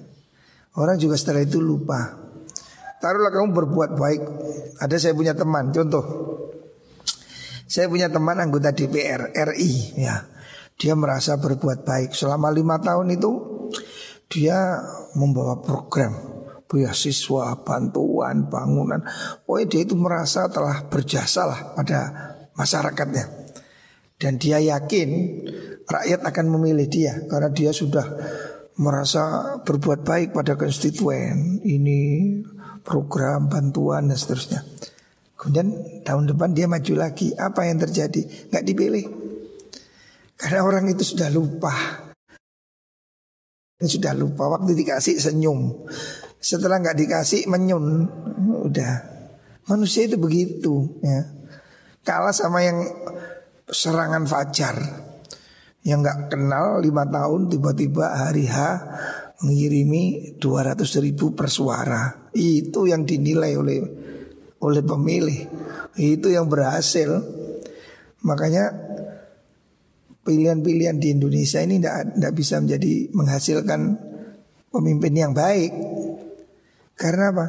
Orang 0.77 0.97
juga 0.97 1.21
setelah 1.21 1.45
itu 1.45 1.61
lupa. 1.61 2.17
Taruhlah 3.01 3.33
kamu 3.33 3.53
berbuat 3.53 3.91
baik. 3.97 4.23
Ada 4.81 4.97
saya 4.97 5.13
punya 5.13 5.37
teman, 5.37 5.73
contoh. 5.73 6.05
Saya 7.67 7.91
punya 7.91 8.07
teman 8.07 8.39
anggota 8.39 8.71
DPR 8.71 9.35
RI 9.35 9.99
ya. 9.99 10.23
Dia 10.79 10.95
merasa 10.95 11.35
berbuat 11.41 11.83
baik 11.83 12.15
selama 12.15 12.55
lima 12.55 12.79
tahun 12.79 13.11
itu 13.11 13.33
dia 14.31 14.79
membawa 15.19 15.59
program 15.63 16.37
beasiswa, 16.67 17.63
bantuan, 17.63 18.51
bangunan. 18.51 19.03
Oh 19.47 19.59
dia 19.63 19.83
itu 19.83 19.95
merasa 19.95 20.51
telah 20.51 20.87
berjasa 20.87 21.47
lah 21.47 21.61
pada 21.75 22.01
masyarakatnya. 22.55 23.25
Dan 24.17 24.41
dia 24.41 24.59
yakin 24.63 25.09
rakyat 25.85 26.21
akan 26.25 26.47
memilih 26.57 26.89
dia 26.89 27.15
karena 27.29 27.53
dia 27.53 27.71
sudah 27.71 28.07
merasa 28.81 29.57
berbuat 29.63 30.05
baik 30.05 30.29
pada 30.37 30.57
konstituen. 30.57 31.61
Ini 31.63 32.01
program 32.85 33.49
bantuan 33.51 34.09
dan 34.09 34.19
seterusnya. 34.19 34.61
Kemudian 35.47 36.03
tahun 36.03 36.35
depan 36.35 36.59
dia 36.59 36.67
maju 36.67 36.95
lagi. 36.99 37.31
Apa 37.39 37.71
yang 37.71 37.79
terjadi? 37.79 38.51
Gak 38.51 38.67
dipilih. 38.67 39.07
Karena 40.35 40.67
orang 40.67 40.91
itu 40.91 41.07
sudah 41.07 41.31
lupa. 41.31 41.71
Sudah 43.79 44.11
lupa 44.11 44.51
waktu 44.51 44.75
dikasih 44.75 45.23
senyum. 45.23 45.87
Setelah 46.43 46.83
nggak 46.83 46.99
dikasih 46.99 47.47
menyun. 47.47 48.11
Udah. 48.67 48.95
Manusia 49.71 50.11
itu 50.11 50.19
begitu 50.19 50.99
ya. 50.99 51.31
Kalah 52.03 52.35
sama 52.35 52.67
yang 52.67 52.83
serangan 53.71 54.27
fajar. 54.27 54.83
Yang 55.87 55.99
nggak 56.03 56.19
kenal 56.35 56.83
lima 56.83 57.07
tahun 57.07 57.55
tiba-tiba 57.55 58.19
hari 58.19 58.51
H 58.51 58.59
mengirimi 59.47 60.35
200 60.43 60.83
ribu 61.07 61.39
per 61.39 61.47
suara. 61.55 62.33
Itu 62.35 62.91
yang 62.91 63.07
dinilai 63.07 63.55
oleh 63.55 63.79
oleh 64.67 64.83
pemilih. 64.83 65.47
Itu 65.95 66.35
yang 66.35 66.51
berhasil. 66.51 67.23
Makanya 68.27 68.75
pilihan-pilihan 70.27 70.99
di 70.99 71.15
Indonesia 71.15 71.63
ini 71.63 71.79
tidak 71.79 72.35
bisa 72.35 72.59
menjadi 72.59 73.15
menghasilkan 73.15 73.81
pemimpin 74.75 75.15
yang 75.15 75.31
baik. 75.31 75.71
Karena 76.99 77.31
apa? 77.31 77.47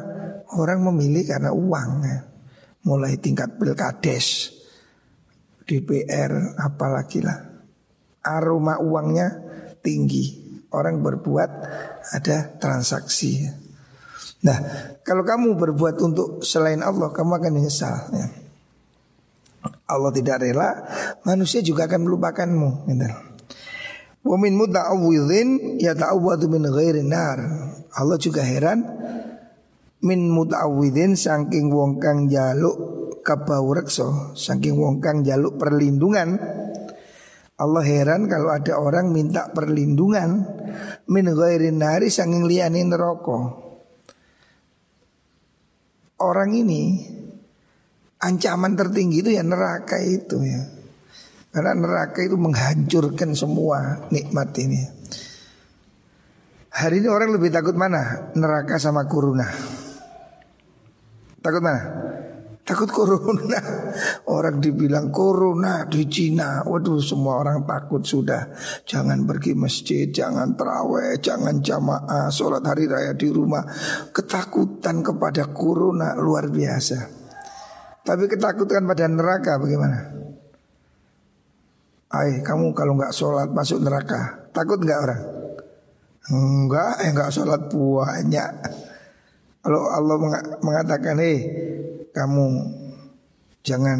Orang 0.54 0.86
memilih 0.86 1.26
karena 1.26 1.50
uang. 1.50 1.90
Ya. 2.06 2.18
Mulai 2.86 3.18
tingkat 3.18 3.58
pilkades, 3.58 4.54
DPR, 5.66 6.56
apalagi 6.56 7.20
lah. 7.20 7.42
Aroma 8.22 8.78
uangnya 8.78 9.28
tinggi. 9.82 10.46
Orang 10.68 11.00
berbuat 11.00 11.50
ada 12.12 12.60
transaksi. 12.60 13.67
Nah, 14.38 14.58
kalau 15.02 15.26
kamu 15.26 15.58
berbuat 15.58 15.98
untuk 15.98 16.46
selain 16.46 16.78
Allah, 16.78 17.10
kamu 17.10 17.42
akan 17.42 17.52
menyesal. 17.58 17.96
Ya. 18.14 18.26
Allah 19.88 20.12
tidak 20.14 20.44
rela, 20.44 20.84
manusia 21.26 21.64
juga 21.64 21.90
akan 21.90 22.06
melupakanmu. 22.06 22.86
Gitu. 22.86 23.06
Wa 24.22 24.36
min 24.36 24.54
muta'awwidhin 24.54 25.80
yata'awwadu 25.80 26.46
min 26.46 26.68
ghairi 26.68 27.02
nar. 27.02 27.38
Allah 27.96 28.18
juga 28.20 28.44
heran 28.44 28.84
min 30.04 30.30
muta'awwidhin 30.30 31.18
saking 31.18 31.72
wong 31.72 31.98
kang 31.98 32.30
jaluk 32.30 32.76
kabaurekso, 33.26 34.36
saking 34.38 34.78
wong 34.78 35.02
kang 35.02 35.26
jaluk 35.26 35.58
perlindungan. 35.58 36.38
Allah 37.58 37.82
heran 37.82 38.30
kalau 38.30 38.54
ada 38.54 38.78
orang 38.78 39.10
minta 39.10 39.50
perlindungan 39.50 40.46
min 41.10 41.26
ghairi 41.26 41.74
nari 41.74 42.06
saking 42.06 42.46
liyane 42.46 42.86
neraka. 42.86 43.67
Orang 46.18 46.50
ini 46.54 47.06
ancaman 48.18 48.74
tertinggi 48.74 49.22
itu 49.22 49.30
ya 49.30 49.46
neraka 49.46 50.02
itu 50.02 50.42
ya. 50.42 50.62
Karena 51.54 51.72
neraka 51.78 52.20
itu 52.20 52.36
menghancurkan 52.36 53.32
semua 53.32 54.06
nikmat 54.10 54.52
ini. 54.58 54.80
Hari 56.68 57.02
ini 57.02 57.08
orang 57.10 57.34
lebih 57.34 57.50
takut 57.50 57.74
mana? 57.74 58.30
Neraka 58.36 58.76
sama 58.78 59.08
kuruna. 59.08 59.48
Takut 61.40 61.62
mana? 61.64 61.82
Takut 62.68 62.84
corona. 62.92 63.56
Orang 64.28 64.60
dibilang 64.60 65.08
corona 65.08 65.88
di 65.88 66.04
Cina. 66.04 66.60
Waduh 66.68 67.00
semua 67.00 67.40
orang 67.40 67.64
takut 67.64 68.04
sudah. 68.04 68.52
Jangan 68.84 69.24
pergi 69.24 69.56
masjid, 69.56 70.04
jangan 70.12 70.52
terawih, 70.52 71.16
jangan 71.16 71.64
jamaah, 71.64 72.28
sholat 72.28 72.60
hari 72.68 72.84
raya 72.84 73.16
di 73.16 73.32
rumah. 73.32 73.64
Ketakutan 74.12 75.00
kepada 75.00 75.48
corona 75.48 76.12
luar 76.20 76.52
biasa. 76.52 77.08
Tapi 78.04 78.28
ketakutan 78.28 78.84
pada 78.84 79.08
neraka 79.08 79.56
bagaimana? 79.56 79.98
Ay, 82.12 82.44
kamu 82.44 82.76
kalau 82.76 83.00
nggak 83.00 83.16
sholat 83.16 83.48
masuk 83.48 83.80
neraka, 83.80 84.48
takut 84.52 84.76
nggak 84.80 85.00
orang? 85.08 85.22
Enggak, 86.28 87.00
eh 87.00 87.16
nggak 87.16 87.32
sholat 87.32 87.68
banyak. 87.72 88.52
Kalau 89.60 89.92
Allah 89.92 90.16
mengatakan, 90.60 91.20
hei 91.20 91.67
kamu 92.12 92.46
jangan 93.62 93.98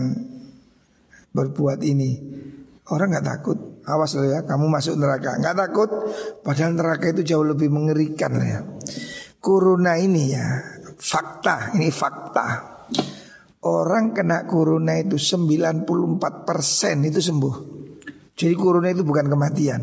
berbuat 1.32 1.84
ini, 1.84 2.10
orang 2.90 3.08
nggak 3.14 3.26
takut. 3.26 3.58
Awas 3.88 4.12
loh 4.20 4.28
ya, 4.28 4.44
kamu 4.44 4.68
masuk 4.68 5.00
neraka. 5.00 5.40
Nggak 5.40 5.56
takut, 5.56 5.90
padahal 6.44 6.76
neraka 6.76 7.08
itu 7.08 7.24
jauh 7.24 7.46
lebih 7.46 7.72
mengerikan 7.72 8.36
ya. 8.36 8.60
Corona 9.40 9.96
ini 9.96 10.34
ya, 10.34 10.44
fakta, 11.00 11.72
ini 11.72 11.88
fakta. 11.88 12.76
Orang 13.64 14.14
kena 14.14 14.46
corona 14.46 14.94
itu 15.00 15.18
94% 15.18 17.08
itu 17.08 17.20
sembuh. 17.20 17.54
Jadi 18.38 18.54
corona 18.54 18.92
itu 18.94 19.02
bukan 19.02 19.26
kematian. 19.26 19.82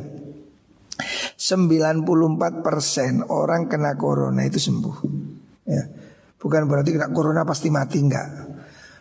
94% 1.35 3.27
orang 3.27 3.67
kena 3.67 3.99
corona 3.99 4.47
itu 4.47 4.55
sembuh. 4.55 4.95
Ya. 5.67 5.83
Bukan 6.45 6.69
berarti 6.69 6.93
kena 6.93 7.09
corona 7.09 7.41
pasti 7.41 7.73
mati 7.73 7.97
enggak. 8.05 8.29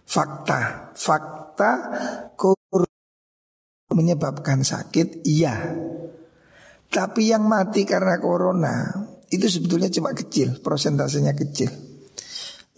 Fakta, 0.08 0.88
fakta 0.96 1.70
corona 2.40 2.88
menyebabkan 3.92 4.64
sakit 4.64 5.20
iya. 5.28 5.52
Tapi 6.88 7.28
yang 7.28 7.44
mati 7.44 7.84
karena 7.84 8.16
corona 8.16 8.88
itu 9.28 9.44
sebetulnya 9.44 9.92
cuma 9.92 10.16
kecil, 10.16 10.64
prosentasenya 10.64 11.36
kecil. 11.36 11.68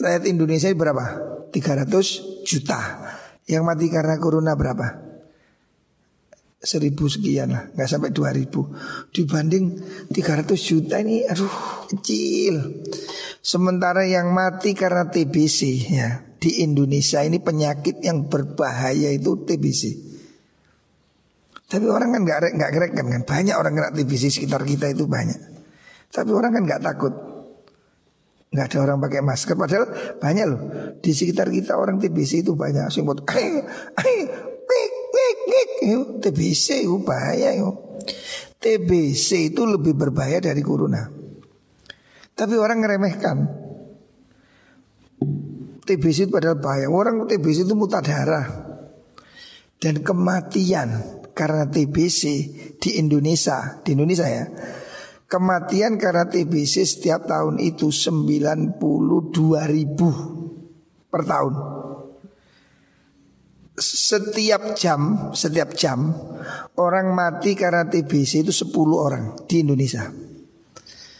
Rakyat 0.02 0.26
Indonesia 0.26 0.66
berapa? 0.74 1.04
300 1.54 2.42
juta. 2.42 2.80
Yang 3.46 3.62
mati 3.62 3.86
karena 3.86 4.18
corona 4.18 4.58
berapa? 4.58 5.05
Seribu 6.66 7.06
sekian 7.06 7.54
lah, 7.54 7.70
nggak 7.70 7.86
sampai 7.86 8.10
dua 8.10 8.34
ribu. 8.34 8.66
Dibanding 9.14 9.78
300 10.10 10.58
juta 10.58 10.98
ini, 10.98 11.22
aduh 11.22 11.86
kecil. 11.86 12.82
Sementara 13.38 14.02
yang 14.02 14.34
mati 14.34 14.74
karena 14.74 15.06
TBC 15.06 15.60
ya 15.94 16.26
di 16.42 16.66
Indonesia 16.66 17.22
ini 17.22 17.38
penyakit 17.38 18.02
yang 18.02 18.26
berbahaya 18.26 19.14
itu 19.14 19.46
TBC. 19.46 19.82
Tapi 21.70 21.86
orang 21.86 22.18
kan 22.18 22.22
nggak 22.26 22.58
nggak 22.58 22.70
kan 22.74 23.06
kan 23.14 23.22
banyak 23.22 23.54
orang 23.54 23.72
kena 23.78 23.90
TBC 23.94 24.34
sekitar 24.34 24.66
kita 24.66 24.90
itu 24.90 25.06
banyak. 25.06 25.38
Tapi 26.10 26.30
orang 26.34 26.50
kan 26.50 26.62
nggak 26.66 26.82
takut 26.82 27.14
nggak 28.46 28.66
ada 28.72 28.78
orang 28.88 28.98
pakai 29.02 29.20
masker 29.20 29.54
padahal 29.58 29.84
banyak 30.16 30.44
loh 30.48 30.60
di 31.02 31.10
sekitar 31.12 31.50
kita 31.50 31.76
orang 31.76 31.98
TBC 31.98 32.46
itu 32.46 32.56
banyak 32.56 32.88
sing 32.88 33.04
buat 33.04 33.20
TBC 36.22 36.86
itu 36.86 36.98
bahaya 37.02 37.54
yo. 37.54 38.00
TBC 38.56 39.54
itu 39.54 39.62
lebih 39.62 39.94
berbahaya 39.94 40.42
dari 40.42 40.62
corona. 40.62 41.06
Tapi 42.36 42.54
orang 42.58 42.78
ngeremehkan. 42.82 43.36
TBC 45.86 46.26
itu 46.26 46.32
padahal 46.34 46.58
bahaya. 46.58 46.90
Orang 46.90 47.30
TBC 47.30 47.64
itu 47.64 47.74
muta 47.78 48.02
darah. 48.02 48.46
Dan 49.76 50.02
kematian 50.02 51.20
karena 51.36 51.68
TBC 51.68 52.22
di 52.80 52.96
Indonesia, 52.98 53.78
di 53.84 53.92
Indonesia 53.92 54.26
ya, 54.26 54.44
Kematian 55.26 55.98
karena 55.98 56.30
TBC 56.30 56.86
setiap 56.86 57.26
tahun 57.26 57.58
itu 57.58 57.90
92 57.90 58.78
ribu 59.66 60.10
per 61.10 61.26
tahun 61.26 61.75
setiap 63.76 64.72
jam, 64.72 65.30
setiap 65.36 65.76
jam 65.76 66.16
orang 66.80 67.12
mati 67.12 67.52
karena 67.52 67.84
TBC 67.84 68.48
itu 68.48 68.52
10 68.52 68.72
orang 68.96 69.24
di 69.44 69.60
Indonesia. 69.60 70.08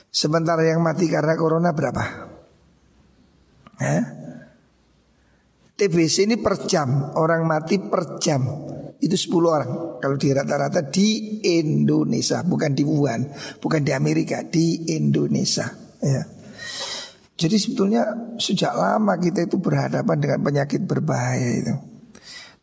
Sementara 0.09 0.65
yang 0.65 0.81
mati 0.81 1.05
karena 1.13 1.37
corona 1.37 1.77
berapa? 1.77 2.05
Eh? 3.77 4.03
TBC 5.77 6.25
ini 6.25 6.41
per 6.41 6.65
jam, 6.65 7.13
orang 7.21 7.45
mati 7.45 7.77
per 7.77 8.17
jam 8.17 8.41
itu 8.97 9.13
10 9.13 9.45
orang. 9.45 9.71
Kalau 10.01 10.17
di 10.17 10.33
rata-rata 10.33 10.81
di 10.89 11.41
Indonesia, 11.61 12.41
bukan 12.41 12.73
di 12.73 12.81
Wuhan, 12.81 13.29
bukan 13.61 13.85
di 13.85 13.93
Amerika, 13.93 14.41
di 14.41 14.97
Indonesia. 14.97 15.69
Ya. 16.01 16.25
Jadi 17.37 17.57
sebetulnya 17.61 18.33
sejak 18.41 18.73
lama 18.73 19.21
kita 19.21 19.45
itu 19.45 19.61
berhadapan 19.61 20.17
dengan 20.17 20.41
penyakit 20.41 20.81
berbahaya 20.89 21.51
itu. 21.53 21.96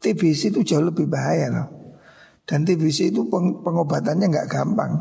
TBC 0.03 0.51
itu 0.51 0.61
jauh 0.67 0.83
lebih 0.83 1.07
bahaya 1.07 1.47
loh. 1.47 1.67
Dan 2.43 2.67
TBC 2.67 3.15
itu 3.15 3.23
pengobatannya 3.63 4.27
nggak 4.27 4.47
gampang. 4.51 4.91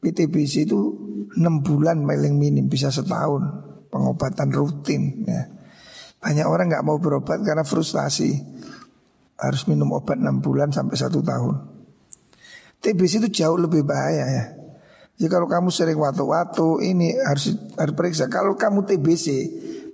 PTBC 0.00 0.64
itu 0.64 0.80
6 1.36 1.36
bulan 1.60 2.00
paling 2.08 2.40
minim 2.40 2.64
bisa 2.72 2.88
setahun 2.88 3.44
pengobatan 3.92 4.48
rutin 4.48 5.28
ya. 5.28 5.44
Banyak 6.16 6.46
orang 6.48 6.72
nggak 6.72 6.84
mau 6.88 6.96
berobat 6.96 7.44
karena 7.44 7.60
frustasi 7.60 8.40
harus 9.36 9.68
minum 9.68 9.92
obat 9.92 10.16
6 10.16 10.40
bulan 10.40 10.72
sampai 10.72 10.96
satu 10.96 11.20
tahun. 11.20 11.60
TBC 12.80 13.20
itu 13.20 13.44
jauh 13.44 13.60
lebih 13.60 13.84
bahaya 13.84 14.24
ya. 14.24 14.44
Ya 15.20 15.28
kalau 15.28 15.44
kamu 15.44 15.68
sering 15.68 16.00
waktu-waktu 16.00 16.88
ini 16.88 17.12
harus 17.20 17.52
harus 17.76 17.92
periksa. 17.92 18.32
Kalau 18.32 18.56
kamu 18.56 18.88
TBC, 18.88 19.26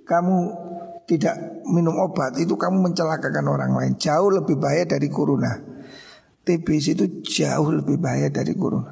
kamu 0.07 0.66
tidak 1.07 1.63
minum 1.63 1.95
obat 2.03 2.35
itu 2.35 2.59
kamu 2.59 2.91
mencelakakan 2.91 3.47
orang 3.47 3.71
lain 3.71 3.95
jauh 3.95 4.27
lebih 4.27 4.59
bahaya 4.59 4.83
dari 4.83 5.07
corona. 5.07 5.55
TBC 6.43 6.95
itu 6.95 7.05
jauh 7.23 7.71
lebih 7.71 7.99
bahaya 7.99 8.27
dari 8.27 8.55
corona. 8.55 8.91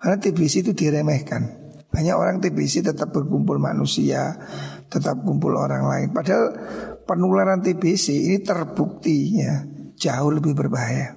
Karena 0.00 0.16
TBC 0.20 0.68
itu 0.68 0.72
diremehkan. 0.76 1.68
Banyak 1.88 2.16
orang 2.16 2.36
TBC 2.44 2.84
tetap 2.84 3.08
berkumpul 3.08 3.56
manusia, 3.56 4.36
tetap 4.92 5.20
kumpul 5.24 5.56
orang 5.56 5.88
lain. 5.88 6.08
Padahal 6.12 6.52
penularan 7.08 7.64
TBC 7.64 8.28
ini 8.32 8.38
terbukti 8.44 9.40
ya 9.40 9.64
jauh 9.96 10.28
lebih 10.28 10.52
berbahaya. 10.52 11.16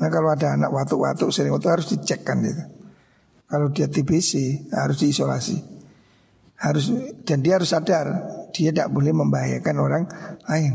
Nah 0.00 0.08
kalau 0.08 0.32
ada 0.32 0.56
anak 0.56 0.68
watu-watu 0.72 1.32
sering 1.32 1.52
waktu 1.56 1.68
harus 1.68 1.88
dicekkan 1.96 2.44
itu. 2.44 2.64
Kalau 3.48 3.72
dia 3.72 3.88
TBC 3.88 4.68
harus 4.72 4.96
diisolasi 5.00 5.80
harus 6.60 6.92
dan 7.24 7.40
dia 7.40 7.56
harus 7.56 7.72
sadar 7.72 8.06
dia 8.52 8.70
tidak 8.74 8.92
boleh 8.92 9.14
membahayakan 9.14 9.76
orang 9.80 10.04
lain. 10.46 10.72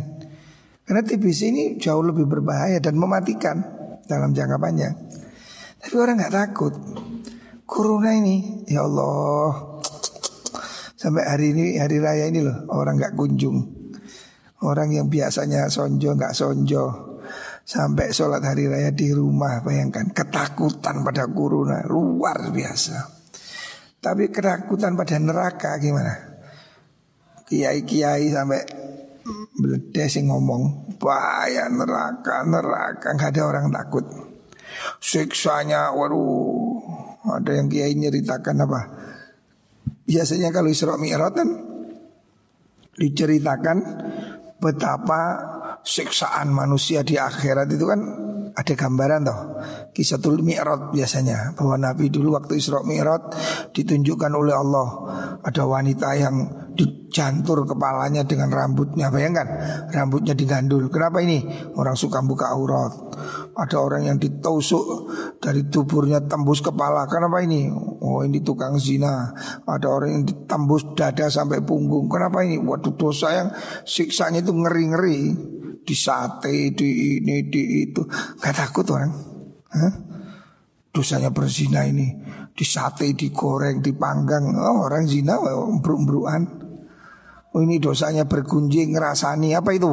Karena 0.86 1.01
TBC 1.01 1.39
ini 1.49 1.63
jauh 1.82 2.01
lebih 2.05 2.30
berbahaya 2.30 2.78
dan 2.78 2.95
mematikan 2.97 3.57
dalam 4.05 4.34
jangka 4.36 4.57
panjang. 4.61 4.93
Tapi 5.82 5.95
orang 5.97 6.15
nggak 6.21 6.36
takut. 6.36 6.73
Corona 7.65 8.13
ini, 8.13 8.61
ya 8.69 8.86
Allah, 8.86 9.82
sampai 10.93 11.26
hari 11.26 11.57
ini 11.57 11.82
hari 11.82 11.97
raya 11.97 12.30
ini 12.30 12.45
loh 12.45 12.69
orang 12.69 13.01
nggak 13.01 13.17
kunjung. 13.17 13.57
Orang 14.61 14.93
yang 14.93 15.09
biasanya 15.09 15.69
sonjo 15.69 16.13
nggak 16.13 16.34
sonjo. 16.38 16.86
Sampai 17.65 18.13
sholat 18.13 18.45
hari 18.45 18.69
raya 18.69 18.93
di 18.93 19.09
rumah 19.09 19.65
Bayangkan 19.65 20.13
ketakutan 20.13 21.01
pada 21.01 21.26
corona 21.26 21.82
Luar 21.89 22.53
biasa 22.53 23.15
tapi 24.05 24.30
ketakutan 24.30 24.93
pada 24.93 25.17
neraka 25.17 25.82
gimana? 25.82 26.34
Kiai-kiai 27.46 28.34
sampai 28.34 28.62
beledek 29.58 30.10
sih 30.10 30.26
ngomong 30.26 30.93
bahaya 30.98 31.70
neraka, 31.70 32.41
neraka 32.46 33.14
nggak 33.14 33.32
ada 33.34 33.41
orang 33.46 33.68
takut. 33.70 34.06
Siksanya, 35.00 35.93
waduh, 35.93 36.82
ada 37.30 37.52
yang 37.54 37.70
kiai 37.72 37.96
nyeritakan 37.96 38.66
apa? 38.66 38.82
Biasanya 40.06 40.54
kalau 40.54 40.70
Isra 40.70 40.98
Mi'raj 40.98 41.34
kan 41.34 41.50
diceritakan 42.96 43.78
betapa 44.62 45.22
siksaan 45.86 46.50
manusia 46.50 47.06
di 47.06 47.20
akhirat 47.20 47.70
itu 47.70 47.86
kan 47.86 48.02
ada 48.56 48.74
gambaran 48.74 49.22
toh 49.28 49.39
kisah 49.95 50.20
tul 50.20 50.43
Mi'raj 50.43 50.91
biasanya 50.91 51.56
bahwa 51.56 51.76
Nabi 51.80 52.12
dulu 52.12 52.36
waktu 52.36 52.60
Isra 52.60 52.84
Mi'raj 52.84 53.32
ditunjukkan 53.72 54.32
oleh 54.36 54.56
Allah. 54.56 54.88
Ada 55.39 55.64
wanita 55.64 56.10
yang 56.20 56.36
dijantur 56.76 57.64
kepalanya 57.64 58.28
dengan 58.28 58.51
rambutnya 58.51 59.08
bayangkan 59.08 59.47
rambutnya 59.91 60.36
digandul. 60.36 60.91
Kenapa 60.91 61.24
ini? 61.24 61.47
Orang 61.80 61.95
suka 61.95 62.20
buka 62.20 62.51
aurat. 62.51 62.91
Ada 63.56 63.80
orang 63.80 64.12
yang 64.12 64.18
ditusuk 64.20 65.08
dari 65.39 65.64
tuburnya 65.72 66.20
tembus 66.28 66.60
kepala. 66.60 67.08
Kenapa 67.08 67.39
ini? 67.39 67.72
Oh 68.03 68.20
ini 68.28 68.43
tukang 68.43 68.76
zina. 68.76 69.32
Ada 69.64 69.88
orang 69.88 70.10
yang 70.12 70.24
ditembus 70.28 70.91
dada 70.99 71.32
sampai 71.32 71.64
punggung. 71.64 72.12
Kenapa 72.12 72.43
ini? 72.43 72.60
Waduh 72.60 72.99
dosa 72.99 73.32
yang 73.32 73.47
siksanya 73.88 74.43
itu 74.43 74.51
ngeri-ngeri 74.51 75.20
di 75.86 75.95
sate, 75.95 76.73
di 76.73 77.21
ini, 77.21 77.45
di 77.45 77.86
itu. 77.86 78.01
Gak 78.41 78.55
takut 78.57 78.89
orang. 78.89 79.13
Hah? 79.69 79.93
Dosanya 80.89 81.29
berzina 81.29 81.86
ini 81.86 82.09
di 82.55 82.65
sate, 82.65 83.13
digoreng, 83.13 83.83
dipanggang. 83.83 84.55
Oh, 84.55 84.88
orang 84.88 85.05
zina 85.05 85.38
embruk-embrukan. 85.38 86.65
Oh 87.55 87.63
ini 87.63 87.79
dosanya 87.79 88.27
bergunjing, 88.27 88.91
ngerasani 88.91 89.55
apa 89.55 89.71
itu? 89.71 89.88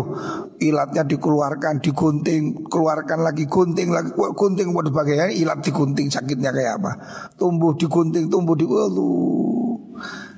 Ilatnya 0.58 1.06
dikeluarkan, 1.06 1.78
digunting, 1.78 2.66
keluarkan 2.66 3.22
lagi, 3.22 3.46
gunting 3.46 3.94
lagi, 3.94 4.10
gunting 4.18 4.74
waduh 4.74 4.90
bagaimana 4.90 5.30
ilat 5.30 5.62
digunting 5.62 6.10
sakitnya 6.10 6.50
kayak 6.50 6.82
apa? 6.82 6.92
Tumbuh 7.38 7.78
digunting, 7.78 8.26
tumbuh 8.26 8.58
di. 8.58 8.66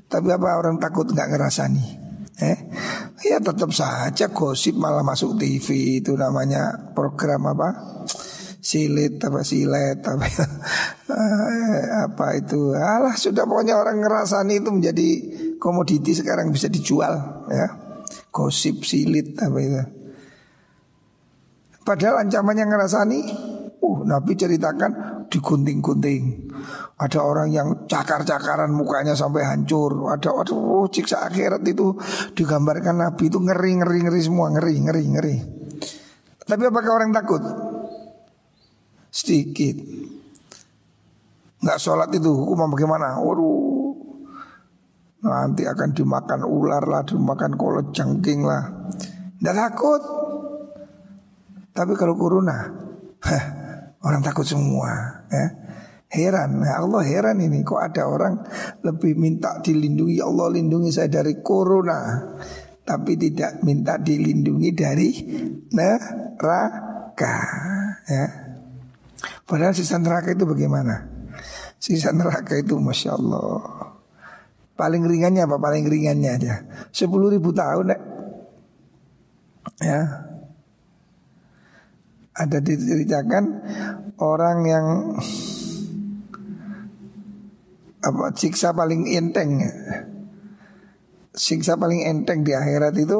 Tapi 0.04 0.28
apa 0.36 0.48
orang 0.60 0.76
takut 0.76 1.08
nggak 1.08 1.32
ngerasani? 1.32 2.03
Eh, 2.34 2.58
ya 3.30 3.38
tetap 3.38 3.70
saja 3.70 4.26
gosip 4.34 4.74
malah 4.74 5.06
masuk 5.06 5.38
TV 5.38 6.00
itu 6.02 6.18
namanya 6.18 6.90
program 6.90 7.46
apa? 7.46 7.68
Silit 8.64 9.20
apa 9.22 9.44
silet 9.46 10.02
apa 10.02 10.24
eh, 11.14 11.84
apa 12.10 12.26
itu? 12.34 12.74
Alah 12.74 13.14
sudah 13.14 13.46
pokoknya 13.46 13.78
orang 13.78 14.02
ngerasani 14.02 14.58
itu 14.58 14.70
menjadi 14.74 15.08
komoditi 15.62 16.10
sekarang 16.10 16.50
bisa 16.50 16.66
dijual 16.66 17.46
ya. 17.52 17.68
Gosip 18.34 18.82
silit 18.82 19.38
apa 19.38 19.58
itu? 19.62 19.82
Padahal 21.86 22.26
ancamannya 22.26 22.64
ngerasani 22.66 23.20
Uh, 23.84 24.00
Nabi 24.08 24.32
ceritakan 24.32 25.23
digunting-gunting. 25.34 26.54
Ada 26.94 27.18
orang 27.18 27.50
yang 27.50 27.68
cakar-cakaran 27.90 28.70
mukanya 28.70 29.18
sampai 29.18 29.42
hancur. 29.42 30.06
Ada 30.06 30.30
waduh 30.30 30.86
oh, 30.86 30.86
siksa 30.86 31.26
akhirat 31.26 31.66
itu 31.66 31.98
digambarkan 32.38 33.02
Nabi 33.02 33.26
itu 33.26 33.42
ngeri-ngeri 33.42 34.06
ngeri 34.06 34.20
semua, 34.22 34.54
ngeri 34.54 34.74
ngeri 34.78 35.04
ngeri. 35.10 35.36
Tapi 36.46 36.62
apakah 36.70 36.92
orang 36.94 37.10
takut? 37.10 37.42
Sedikit. 39.10 39.74
Nggak 41.64 41.80
sholat 41.82 42.12
itu 42.14 42.30
hukum 42.30 42.70
bagaimana? 42.70 43.18
Waduh, 43.18 43.96
nanti 45.24 45.64
akan 45.66 45.96
dimakan 45.96 46.46
ular 46.46 46.84
lah, 46.86 47.02
dimakan 47.02 47.58
kolot 47.58 47.90
jangking 47.90 48.46
lah. 48.46 48.70
Nggak 49.42 49.56
takut. 49.56 50.02
Tapi 51.74 51.92
kalau 51.98 52.14
corona, 52.14 52.70
heh, 53.26 53.44
Orang 54.04 54.20
takut 54.20 54.44
semua 54.44 55.23
ya. 55.34 55.46
Heran, 56.14 56.62
ya 56.62 56.78
Allah 56.78 57.02
heran 57.02 57.42
ini 57.42 57.66
kok 57.66 57.82
ada 57.82 58.06
orang 58.06 58.38
lebih 58.86 59.18
minta 59.18 59.58
dilindungi 59.58 60.22
Allah 60.22 60.46
lindungi 60.54 60.94
saya 60.94 61.10
dari 61.10 61.42
corona 61.42 62.22
tapi 62.86 63.18
tidak 63.18 63.66
minta 63.66 63.98
dilindungi 63.98 64.70
dari 64.76 65.10
neraka 65.74 67.40
ya. 68.06 68.26
Padahal 69.42 69.74
sisa 69.74 69.98
neraka 69.98 70.30
itu 70.30 70.46
bagaimana? 70.46 71.02
Sisa 71.82 72.14
neraka 72.14 72.54
itu 72.56 72.78
masya 72.78 73.18
Allah. 73.18 73.90
Paling 74.78 75.02
ringannya 75.02 75.44
apa? 75.50 75.58
Paling 75.58 75.84
ringannya 75.88 76.30
aja. 76.30 76.54
Sepuluh 76.94 77.32
ribu 77.32 77.50
tahun 77.50 77.90
ya 79.82 80.00
ada 82.34 82.58
diceritakan 82.58 83.44
orang 84.18 84.58
yang 84.66 84.86
apa 88.04 88.34
siksa 88.34 88.74
paling 88.74 89.06
enteng. 89.08 89.62
Siksa 91.34 91.78
paling 91.78 92.04
enteng 92.04 92.42
di 92.42 92.52
akhirat 92.54 92.94
itu 92.98 93.18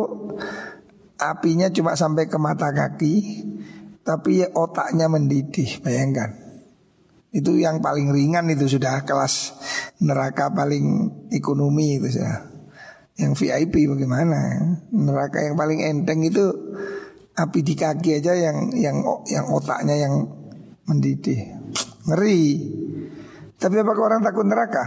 apinya 1.19 1.71
cuma 1.71 1.95
sampai 1.95 2.27
ke 2.27 2.37
mata 2.37 2.71
kaki 2.75 3.15
tapi 4.05 4.45
otaknya 4.45 5.09
mendidih 5.09 5.81
bayangkan. 5.81 6.35
Itu 7.35 7.59
yang 7.59 7.83
paling 7.83 8.15
ringan 8.15 8.47
itu 8.53 8.79
sudah 8.79 9.03
kelas 9.03 9.57
neraka 9.99 10.55
paling 10.55 11.11
ekonomi 11.35 11.99
itu 11.99 12.19
sudah. 12.19 12.55
Yang 13.15 13.47
VIP 13.47 13.87
bagaimana? 13.91 14.59
Neraka 14.91 15.43
yang 15.43 15.55
paling 15.55 15.83
enteng 15.83 16.23
itu 16.27 16.51
Api 17.35 17.61
di 17.67 17.75
kaki 17.75 18.23
aja 18.23 18.31
yang 18.39 18.71
yang 18.79 19.03
yang 19.27 19.47
otaknya 19.51 20.07
yang 20.07 20.23
mendidih. 20.87 21.51
Ngeri. 22.07 22.43
Tapi 23.59 23.75
apakah 23.81 24.03
orang 24.13 24.23
takut 24.23 24.47
neraka? 24.47 24.85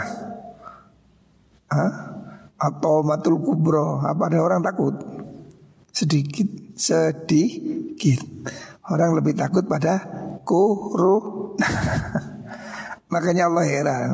Hah? 1.67 1.93
Atau 2.57 3.03
matul 3.03 3.41
kubro? 3.43 3.99
Apa 3.99 4.31
ada 4.31 4.39
orang 4.39 4.61
takut? 4.63 4.95
Sedikit, 5.91 6.77
sedikit. 6.77 8.21
Orang 8.87 9.17
lebih 9.19 9.35
takut 9.35 9.67
pada 9.67 9.99
kuru. 10.47 11.51
Makanya 13.08 13.47
Allah 13.47 13.64
heran. 13.64 14.12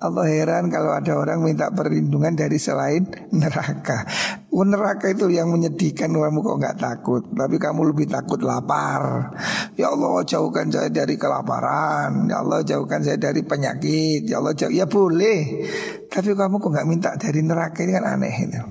Allah 0.00 0.24
heran 0.24 0.72
kalau 0.72 0.96
ada 0.96 1.12
orang 1.20 1.44
minta 1.44 1.68
perlindungan 1.68 2.32
dari 2.32 2.56
selain 2.56 3.04
neraka. 3.28 4.08
Oh, 4.56 4.64
neraka 4.64 5.12
itu 5.12 5.28
yang 5.28 5.52
menyedihkan 5.52 6.08
kamu 6.16 6.40
kok 6.40 6.56
nggak 6.56 6.76
takut, 6.80 7.22
tapi 7.36 7.60
kamu 7.60 7.92
lebih 7.92 8.08
takut 8.08 8.40
lapar. 8.40 9.36
Ya 9.76 9.92
Allah 9.92 10.24
jauhkan 10.24 10.72
saya 10.72 10.88
dari 10.88 11.20
kelaparan. 11.20 12.24
Ya 12.32 12.40
Allah 12.40 12.64
jauhkan 12.64 13.04
saya 13.04 13.20
dari 13.20 13.44
penyakit. 13.44 14.24
Ya 14.24 14.40
Allah 14.40 14.56
jauh 14.56 14.72
ya 14.72 14.88
boleh. 14.88 15.68
Tapi 16.08 16.32
kamu 16.32 16.56
kok 16.56 16.70
nggak 16.72 16.88
minta 16.88 17.10
dari 17.20 17.44
neraka 17.44 17.84
ini 17.84 17.92
kan 18.00 18.16
aneh 18.16 18.36
itu. 18.48 18.62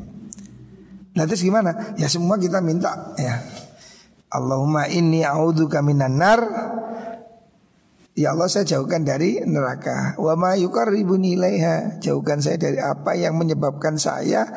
Nah 1.16 1.24
terus 1.30 1.46
gimana? 1.46 1.93
Ya 2.02 2.10
semua 2.10 2.41
kita 2.41 2.66
minta 2.66 3.14
ya. 3.22 3.46
Allahumma 4.34 4.89
inni 4.89 5.22
a'udzubika 5.22 5.86
minan 5.86 6.18
nar 6.18 6.41
Ya 8.16 8.32
Allah 8.32 8.47
saya 8.47 8.63
jauhkan 8.63 9.03
dari 9.03 9.43
neraka. 9.43 10.16
Wa 10.16 10.39
ma 10.39 10.55
yukarribuni 10.55 11.36
ilaiha 11.36 11.99
Jauhkan 11.99 12.39
saya 12.39 12.55
dari 12.55 12.80
apa 12.80 13.11
yang 13.11 13.36
menyebabkan 13.36 13.99
saya 13.99 14.47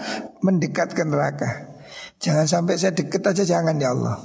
mendekat 0.47 0.95
ke 0.95 1.03
neraka. 1.03 1.75
Jangan 2.23 2.47
sampai 2.47 2.79
saya 2.79 2.95
deket 2.95 3.19
aja 3.27 3.43
jangan 3.43 3.83
ya 3.83 3.91
Allah. 3.91 4.23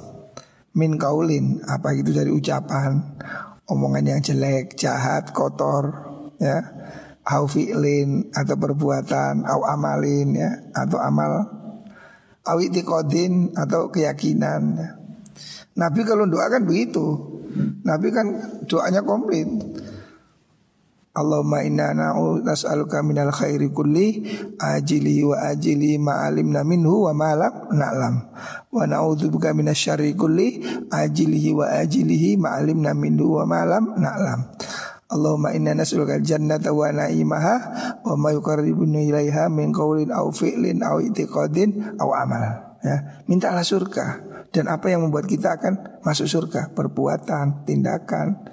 Min 0.77 1.01
kaulin 1.01 1.65
Apa 1.65 1.97
itu 1.97 2.13
dari 2.13 2.29
ucapan 2.29 2.97
Omongan 3.69 4.05
yang 4.05 4.21
jelek, 4.21 4.77
jahat, 4.77 5.33
kotor 5.33 6.13
ya. 6.37 6.61
Au 7.25 7.49
fi'lin 7.49 8.29
atau 8.37 8.53
perbuatan 8.53 9.49
Au 9.49 9.65
amalin 9.65 10.29
ya 10.37 10.49
Atau 10.77 11.01
amal. 11.01 11.41
Au 12.45 12.57
atau 12.61 13.81
keyakinan 13.89 14.61
ya. 14.77 14.89
Nabi 15.73 16.05
kalau 16.05 16.29
doa 16.29 16.53
kan 16.53 16.69
begitu 16.69 17.32
Nabi 17.83 18.07
kan 18.09 18.27
doanya 18.65 19.03
komplit. 19.03 19.47
Allahumma 21.13 21.61
inna 21.61 21.93
na'u 21.93 22.41
nas'aluka 22.41 23.05
minal 23.05 23.29
khairi 23.29 23.69
kulli 23.69 24.25
ajili 24.57 25.21
wa 25.21 25.45
ajili 25.45 26.01
ma'alimna 26.01 26.65
minhu 26.65 27.05
wa 27.05 27.13
ma'lam 27.13 27.69
na'lam. 27.69 28.15
Wa 28.73 28.89
na'udzubika 28.89 29.53
minasyarri 29.53 30.17
kulli 30.17 30.65
ajilihi 30.89 31.53
wa 31.53 31.69
ajilihi 31.69 32.41
ma'alimna 32.41 32.97
minhu 32.97 33.37
wa 33.37 33.45
ma'lam 33.45 33.93
na'lam. 33.93 34.39
Allahumma 35.13 35.53
inna 35.53 35.77
nas'aluka 35.77 36.17
jannata 36.17 36.73
wa 36.73 36.89
na'imaha 36.89 37.55
wa 38.01 38.17
ma 38.17 38.33
yuqarribuna 38.33 39.05
ilaiha 39.05 39.45
min 39.53 39.69
qawlin 39.69 40.09
aw 40.09 40.33
fi'lin 40.33 40.81
aw 40.81 40.97
i'tiqadin 40.97 42.01
aw 42.01 42.09
amal 42.17 42.72
ya 42.83 43.23
mintalah 43.25 43.63
surga 43.63 44.33
dan 44.53 44.69
apa 44.69 44.93
yang 44.93 45.09
membuat 45.09 45.25
kita 45.25 45.57
akan 45.57 46.03
masuk 46.05 46.29
surga? 46.29 46.69
Perbuatan, 46.77 47.65
tindakan, 47.65 48.45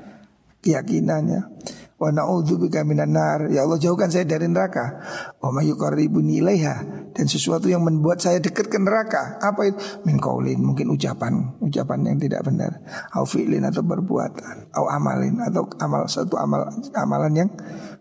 keyakinannya. 0.65 1.61
Wa 2.01 2.09
na'udzubika 2.09 2.81
minan 2.89 3.13
nar. 3.13 3.53
Ya 3.53 3.69
Allah 3.69 3.77
jauhkan 3.77 4.09
saya 4.09 4.25
dari 4.25 4.49
neraka. 4.49 5.05
Wa 5.37 5.53
may 5.53 5.69
yuqarribuni 5.69 6.41
ilaiha 6.41 7.05
dan 7.13 7.29
sesuatu 7.29 7.69
yang 7.69 7.85
membuat 7.85 8.25
saya 8.25 8.41
dekat 8.41 8.73
ke 8.73 8.81
neraka. 8.81 9.37
Apa 9.45 9.69
itu? 9.69 9.77
Min 10.09 10.17
qaulin, 10.17 10.65
mungkin 10.65 10.89
ucapan, 10.89 11.61
ucapan 11.61 12.09
yang 12.09 12.17
tidak 12.17 12.49
benar. 12.49 12.81
Au 13.13 13.29
fi'lin 13.29 13.69
atau 13.69 13.85
perbuatan, 13.85 14.73
au 14.73 14.89
amalin 14.89 15.37
atau 15.45 15.69
amal 15.85 16.09
satu 16.09 16.41
amal 16.41 16.73
amalan 16.97 17.45
yang 17.45 17.51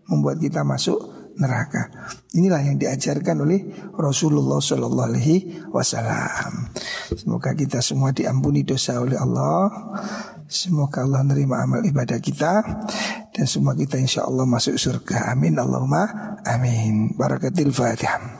membuat 0.08 0.40
kita 0.40 0.64
masuk 0.64 1.19
neraka. 1.38 1.90
Inilah 2.34 2.62
yang 2.62 2.76
diajarkan 2.78 3.42
oleh 3.42 3.60
Rasulullah 3.94 4.58
Shallallahu 4.58 5.08
Alaihi 5.14 5.36
Wasallam. 5.70 6.74
Semoga 7.14 7.54
kita 7.54 7.82
semua 7.82 8.14
diampuni 8.14 8.62
dosa 8.62 9.02
oleh 9.02 9.18
Allah. 9.18 9.70
Semoga 10.50 11.06
Allah 11.06 11.22
menerima 11.22 11.56
amal 11.62 11.80
ibadah 11.86 12.18
kita 12.18 12.62
dan 13.30 13.46
semua 13.46 13.78
kita 13.78 13.98
insya 13.98 14.26
Allah 14.26 14.46
masuk 14.46 14.74
surga. 14.74 15.30
Amin 15.34 15.58
Allahumma 15.58 16.36
amin. 16.42 17.14
Barakatil 17.14 17.70
Fatihah. 17.70 18.38